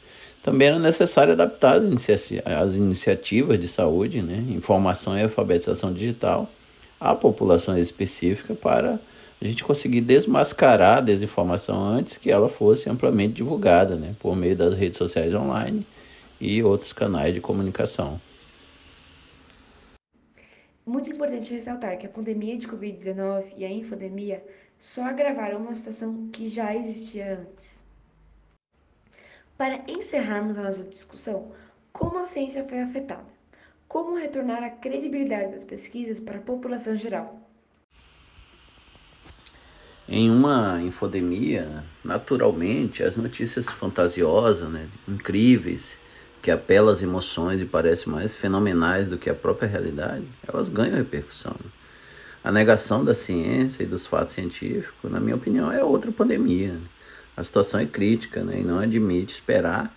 Também 0.42 0.68
era 0.68 0.78
necessário 0.78 1.32
adaptar 1.32 1.78
as, 1.78 1.84
inicia 1.84 2.42
as 2.44 2.76
iniciativas 2.76 3.58
de 3.58 3.66
saúde, 3.66 4.22
né? 4.22 4.44
informação 4.50 5.18
e 5.18 5.22
alfabetização 5.22 5.92
digital, 5.92 6.48
à 7.00 7.14
população 7.14 7.76
específica 7.76 8.54
para 8.54 9.00
a 9.40 9.44
gente 9.44 9.64
conseguir 9.64 10.02
desmascarar 10.02 10.98
a 10.98 11.00
desinformação 11.00 11.82
antes 11.82 12.18
que 12.18 12.30
ela 12.30 12.48
fosse 12.48 12.88
amplamente 12.88 13.34
divulgada, 13.34 13.96
né? 13.96 14.14
por 14.20 14.36
meio 14.36 14.54
das 14.54 14.76
redes 14.76 14.98
sociais 14.98 15.34
online 15.34 15.84
e 16.40 16.62
outros 16.62 16.92
canais 16.92 17.34
de 17.34 17.40
comunicação. 17.40 18.20
Muito 20.86 21.12
importante 21.12 21.52
ressaltar 21.52 21.98
que 21.98 22.06
a 22.06 22.10
pandemia 22.10 22.56
de 22.56 22.66
Covid-19 22.66 23.52
e 23.56 23.64
a 23.64 23.70
infodemia 23.70 24.42
só 24.78 25.04
agravaram 25.04 25.58
uma 25.58 25.74
situação 25.74 26.28
que 26.32 26.48
já 26.48 26.74
existia 26.74 27.38
antes. 27.38 27.80
Para 29.56 29.84
encerrarmos 29.86 30.56
a 30.56 30.62
nossa 30.62 30.82
discussão, 30.84 31.52
como 31.92 32.18
a 32.18 32.26
ciência 32.26 32.66
foi 32.66 32.80
afetada? 32.80 33.28
Como 33.86 34.16
retornar 34.16 34.62
a 34.62 34.70
credibilidade 34.70 35.52
das 35.52 35.64
pesquisas 35.64 36.18
para 36.18 36.38
a 36.38 36.42
população 36.42 36.96
geral? 36.96 37.38
Em 40.08 40.30
uma 40.30 40.80
infodemia, 40.82 41.84
naturalmente, 42.02 43.02
as 43.02 43.16
notícias 43.16 43.66
fantasiosas, 43.66 44.68
né, 44.68 44.88
incríveis, 45.06 46.00
que 46.42 46.50
apelam 46.50 46.90
às 46.90 47.02
emoções 47.02 47.60
e 47.60 47.64
parecem 47.64 48.12
mais 48.12 48.34
fenomenais 48.34 49.08
do 49.08 49.18
que 49.18 49.28
a 49.28 49.34
própria 49.34 49.68
realidade, 49.68 50.24
elas 50.46 50.68
ganham 50.68 50.96
repercussão. 50.96 51.56
A 52.42 52.50
negação 52.50 53.04
da 53.04 53.12
ciência 53.12 53.82
e 53.82 53.86
dos 53.86 54.06
fatos 54.06 54.32
científicos, 54.32 55.10
na 55.10 55.20
minha 55.20 55.36
opinião, 55.36 55.70
é 55.70 55.84
outra 55.84 56.10
pandemia. 56.10 56.78
A 57.36 57.44
situação 57.44 57.78
é 57.78 57.86
crítica 57.86 58.42
né, 58.42 58.60
e 58.60 58.64
não 58.64 58.78
admite 58.78 59.34
esperar 59.34 59.94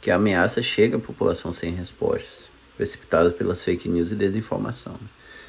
que 0.00 0.10
a 0.10 0.16
ameaça 0.16 0.62
chegue 0.62 0.96
à 0.96 0.98
população 0.98 1.52
sem 1.52 1.72
respostas, 1.72 2.50
precipitada 2.76 3.30
pelas 3.30 3.64
fake 3.64 3.88
news 3.88 4.12
e 4.12 4.14
desinformação. 4.14 4.96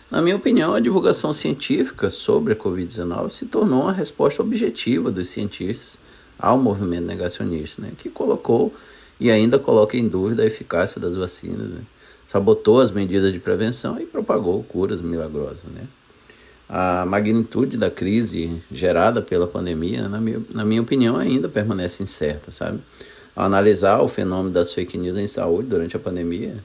Na 0.09 0.21
minha 0.21 0.37
opinião, 0.37 0.73
a 0.73 0.79
divulgação 0.79 1.33
científica 1.33 2.09
sobre 2.09 2.53
a 2.53 2.55
Covid-19 2.55 3.29
se 3.29 3.45
tornou 3.45 3.83
uma 3.83 3.91
resposta 3.91 4.41
objetiva 4.41 5.11
dos 5.11 5.27
cientistas 5.27 5.99
ao 6.39 6.57
movimento 6.57 7.05
negacionista, 7.05 7.81
né, 7.81 7.91
que 7.97 8.09
colocou 8.09 8.73
e 9.19 9.31
ainda 9.31 9.57
coloca 9.57 9.97
em 9.97 10.07
dúvida 10.07 10.43
a 10.43 10.45
eficácia 10.45 10.99
das 10.99 11.15
vacinas, 11.15 11.69
né, 11.69 11.81
sabotou 12.27 12.81
as 12.81 12.91
medidas 12.91 13.31
de 13.31 13.39
prevenção 13.39 13.99
e 13.99 14.05
propagou 14.05 14.63
curas 14.63 15.01
milagrosas. 15.01 15.63
Né 15.73 15.87
a 16.69 17.05
magnitude 17.05 17.77
da 17.77 17.89
crise 17.89 18.61
gerada 18.71 19.21
pela 19.21 19.47
pandemia, 19.47 20.09
na 20.09 20.19
minha, 20.19 20.41
na 20.49 20.65
minha 20.65 20.81
opinião, 20.81 21.15
ainda 21.15 21.47
permanece 21.47 22.03
incerta, 22.03 22.51
sabe? 22.51 22.79
Ao 23.35 23.45
analisar 23.45 24.01
o 24.01 24.07
fenômeno 24.07 24.49
das 24.49 24.73
fake 24.73 24.97
news 24.97 25.15
em 25.15 25.27
saúde 25.27 25.69
durante 25.69 25.95
a 25.95 25.99
pandemia, 25.99 26.55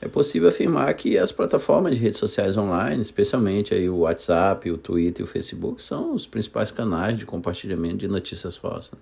é 0.00 0.08
possível 0.08 0.48
afirmar 0.48 0.92
que 0.94 1.18
as 1.18 1.32
plataformas 1.32 1.94
de 1.94 2.00
redes 2.00 2.18
sociais 2.18 2.56
online, 2.56 3.02
especialmente 3.02 3.74
aí 3.74 3.88
o 3.88 3.98
WhatsApp, 3.98 4.70
o 4.70 4.78
Twitter 4.78 5.20
e 5.20 5.24
o 5.24 5.26
Facebook, 5.26 5.82
são 5.82 6.14
os 6.14 6.26
principais 6.26 6.70
canais 6.70 7.18
de 7.18 7.26
compartilhamento 7.26 7.98
de 7.98 8.08
notícias 8.08 8.56
falsas. 8.56 8.92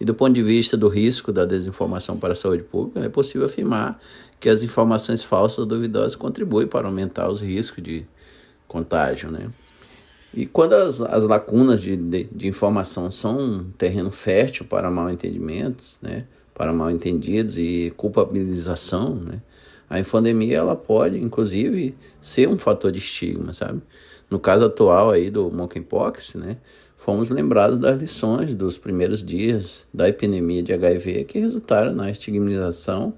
E 0.00 0.04
do 0.04 0.14
ponto 0.14 0.32
de 0.32 0.42
vista 0.42 0.76
do 0.76 0.88
risco 0.88 1.32
da 1.32 1.44
desinformação 1.44 2.16
para 2.16 2.32
a 2.32 2.36
saúde 2.36 2.62
pública, 2.62 3.00
é 3.00 3.08
possível 3.08 3.46
afirmar 3.46 4.00
que 4.40 4.48
as 4.48 4.62
informações 4.62 5.22
falsas 5.22 5.58
ou 5.58 5.66
duvidosas 5.66 6.16
contribuem 6.16 6.66
para 6.66 6.88
aumentar 6.88 7.30
os 7.30 7.40
riscos 7.40 7.82
de 7.82 8.04
contágio, 8.66 9.30
né? 9.30 9.50
E 10.34 10.46
quando 10.46 10.72
as, 10.72 11.00
as 11.02 11.24
lacunas 11.24 11.82
de, 11.82 11.94
de, 11.94 12.24
de, 12.24 12.48
informação 12.48 13.10
são 13.10 13.38
um 13.38 13.70
terreno 13.72 14.10
fértil 14.10 14.64
para 14.64 14.90
mal 14.90 15.10
entendimentos, 15.10 15.98
né, 16.00 16.24
para 16.54 16.72
mal 16.72 16.90
entendidos 16.90 17.58
e 17.58 17.92
culpabilização, 17.98 19.14
né, 19.14 19.42
a 19.90 20.00
infodemia 20.00 20.56
ela 20.56 20.74
pode, 20.74 21.18
inclusive, 21.18 21.94
ser 22.18 22.48
um 22.48 22.56
fator 22.56 22.90
de 22.90 22.98
estigma, 22.98 23.52
sabe? 23.52 23.82
No 24.30 24.40
caso 24.40 24.64
atual 24.64 25.10
aí 25.10 25.28
do 25.28 25.50
monkeypox, 25.50 26.34
né, 26.34 26.56
fomos 27.02 27.30
lembrados 27.30 27.78
das 27.78 28.00
lições 28.00 28.54
dos 28.54 28.78
primeiros 28.78 29.24
dias 29.24 29.84
da 29.92 30.08
epidemia 30.08 30.62
de 30.62 30.72
HIV 30.72 31.24
que 31.24 31.40
resultaram 31.40 31.92
na 31.92 32.08
estigmatização 32.08 33.14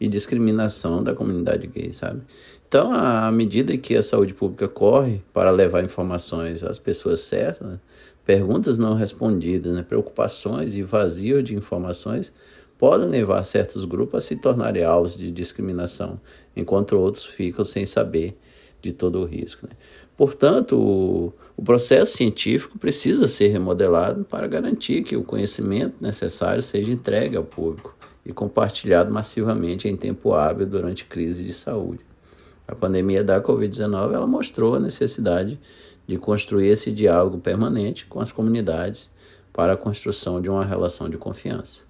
e 0.00 0.08
discriminação 0.08 1.04
da 1.04 1.14
comunidade 1.14 1.66
gay, 1.66 1.92
sabe? 1.92 2.22
Então, 2.66 2.90
à 2.90 3.30
medida 3.30 3.76
que 3.76 3.94
a 3.94 4.02
saúde 4.02 4.32
pública 4.32 4.66
corre 4.66 5.22
para 5.34 5.50
levar 5.50 5.84
informações 5.84 6.64
às 6.64 6.78
pessoas 6.78 7.20
certas, 7.20 7.68
né, 7.68 7.78
perguntas 8.24 8.78
não 8.78 8.94
respondidas, 8.94 9.76
né, 9.76 9.82
preocupações 9.82 10.74
e 10.74 10.80
vazio 10.80 11.42
de 11.42 11.54
informações 11.54 12.32
podem 12.78 13.06
levar 13.06 13.42
certos 13.44 13.84
grupos 13.84 14.24
a 14.24 14.26
se 14.26 14.36
tornarem 14.36 14.82
alvos 14.82 15.14
de 15.14 15.30
discriminação, 15.30 16.18
enquanto 16.56 16.96
outros 16.96 17.26
ficam 17.26 17.66
sem 17.66 17.84
saber 17.84 18.38
de 18.80 18.92
todo 18.92 19.20
o 19.20 19.24
risco. 19.26 19.66
Né? 19.66 19.76
Portanto, 20.16 20.78
o, 20.80 21.32
o 21.56 21.62
processo 21.62 22.16
científico 22.16 22.78
precisa 22.78 23.26
ser 23.26 23.48
remodelado 23.48 24.24
para 24.24 24.46
garantir 24.46 25.02
que 25.02 25.16
o 25.16 25.22
conhecimento 25.22 25.96
necessário 26.00 26.62
seja 26.62 26.90
entregue 26.90 27.36
ao 27.36 27.44
público 27.44 27.94
e 28.24 28.32
compartilhado 28.32 29.12
massivamente 29.12 29.88
em 29.88 29.96
tempo 29.96 30.32
hábil 30.32 30.66
durante 30.66 31.04
crise 31.04 31.44
de 31.44 31.52
saúde. 31.52 32.00
A 32.66 32.74
pandemia 32.74 33.22
da 33.22 33.40
Covid-19 33.40 34.14
ela 34.14 34.26
mostrou 34.26 34.74
a 34.74 34.80
necessidade 34.80 35.60
de 36.06 36.16
construir 36.16 36.68
esse 36.68 36.90
diálogo 36.90 37.38
permanente 37.38 38.06
com 38.06 38.18
as 38.20 38.32
comunidades 38.32 39.12
para 39.52 39.74
a 39.74 39.76
construção 39.76 40.40
de 40.40 40.48
uma 40.48 40.64
relação 40.64 41.08
de 41.08 41.16
confiança. 41.16 41.80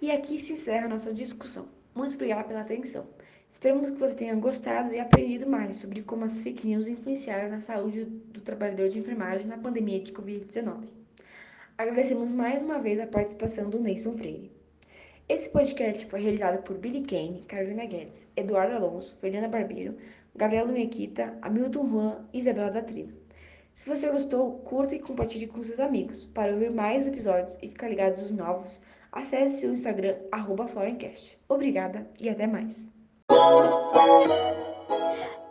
E 0.00 0.10
aqui 0.10 0.38
se 0.38 0.52
encerra 0.52 0.86
a 0.86 0.88
nossa 0.88 1.12
discussão. 1.12 1.66
Muito 1.94 2.14
obrigada 2.14 2.44
pela 2.44 2.60
atenção. 2.60 3.04
Esperamos 3.50 3.90
que 3.90 3.98
você 3.98 4.14
tenha 4.14 4.34
gostado 4.36 4.94
e 4.94 5.00
aprendido 5.00 5.48
mais 5.48 5.76
sobre 5.76 6.02
como 6.02 6.24
as 6.24 6.38
fake 6.38 6.66
news 6.66 6.86
influenciaram 6.86 7.48
na 7.48 7.60
saúde 7.60 8.04
do 8.04 8.40
trabalhador 8.40 8.88
de 8.88 8.98
enfermagem 8.98 9.46
na 9.46 9.58
pandemia 9.58 10.00
de 10.00 10.12
Covid-19. 10.12 10.88
Agradecemos 11.76 12.30
mais 12.30 12.62
uma 12.62 12.78
vez 12.78 13.00
a 13.00 13.06
participação 13.06 13.68
do 13.68 13.80
Neyson 13.80 14.16
Freire. 14.16 14.52
Esse 15.28 15.48
podcast 15.48 16.06
foi 16.06 16.20
realizado 16.20 16.62
por 16.62 16.78
Billy 16.78 17.02
Kane, 17.02 17.44
Carolina 17.48 17.84
Guedes, 17.84 18.26
Eduardo 18.36 18.74
Alonso, 18.74 19.16
Fernanda 19.20 19.48
Barbeiro, 19.48 19.96
Gabriela 20.36 20.70
Mequita, 20.70 21.36
Hamilton 21.42 21.88
Juan 21.88 22.28
e 22.32 22.38
Isabela 22.38 22.70
Datrino. 22.70 23.12
Se 23.74 23.88
você 23.88 24.10
gostou, 24.10 24.58
curta 24.60 24.94
e 24.94 24.98
compartilhe 24.98 25.46
com 25.46 25.62
seus 25.62 25.80
amigos. 25.80 26.24
Para 26.26 26.52
ouvir 26.52 26.70
mais 26.70 27.06
episódios 27.06 27.56
e 27.62 27.68
ficar 27.68 27.88
ligado 27.88 28.18
nos 28.18 28.30
novos, 28.30 28.80
acesse 29.12 29.66
o 29.66 29.72
Instagram 29.72 30.16
Florencast. 30.68 31.38
Obrigada 31.48 32.06
e 32.18 32.28
até 32.28 32.46
mais. 32.46 32.97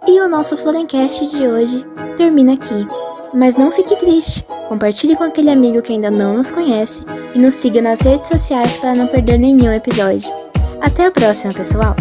E 0.08 0.20
o 0.22 0.28
nosso 0.28 0.58
Florencast 0.58 1.28
de 1.28 1.48
hoje 1.48 1.86
termina 2.16 2.54
aqui. 2.54 2.88
Mas 3.34 3.56
não 3.56 3.72
fique 3.72 3.96
triste. 3.98 4.46
Compartilhe 4.70 5.16
com 5.16 5.24
aquele 5.24 5.50
amigo 5.50 5.82
que 5.82 5.94
ainda 5.94 6.10
não 6.10 6.34
nos 6.34 6.52
conhece 6.52 7.06
e 7.34 7.40
nos 7.40 7.54
siga 7.54 7.82
nas 7.82 8.02
redes 8.02 8.28
sociais 8.28 8.78
para 8.78 8.94
não 8.94 9.08
perder 9.08 9.38
nenhum 9.38 9.72
episódio. 9.72 10.30
Até 10.82 11.06
a 11.06 11.12
próxima, 11.12 11.54
pessoal! 11.54 11.96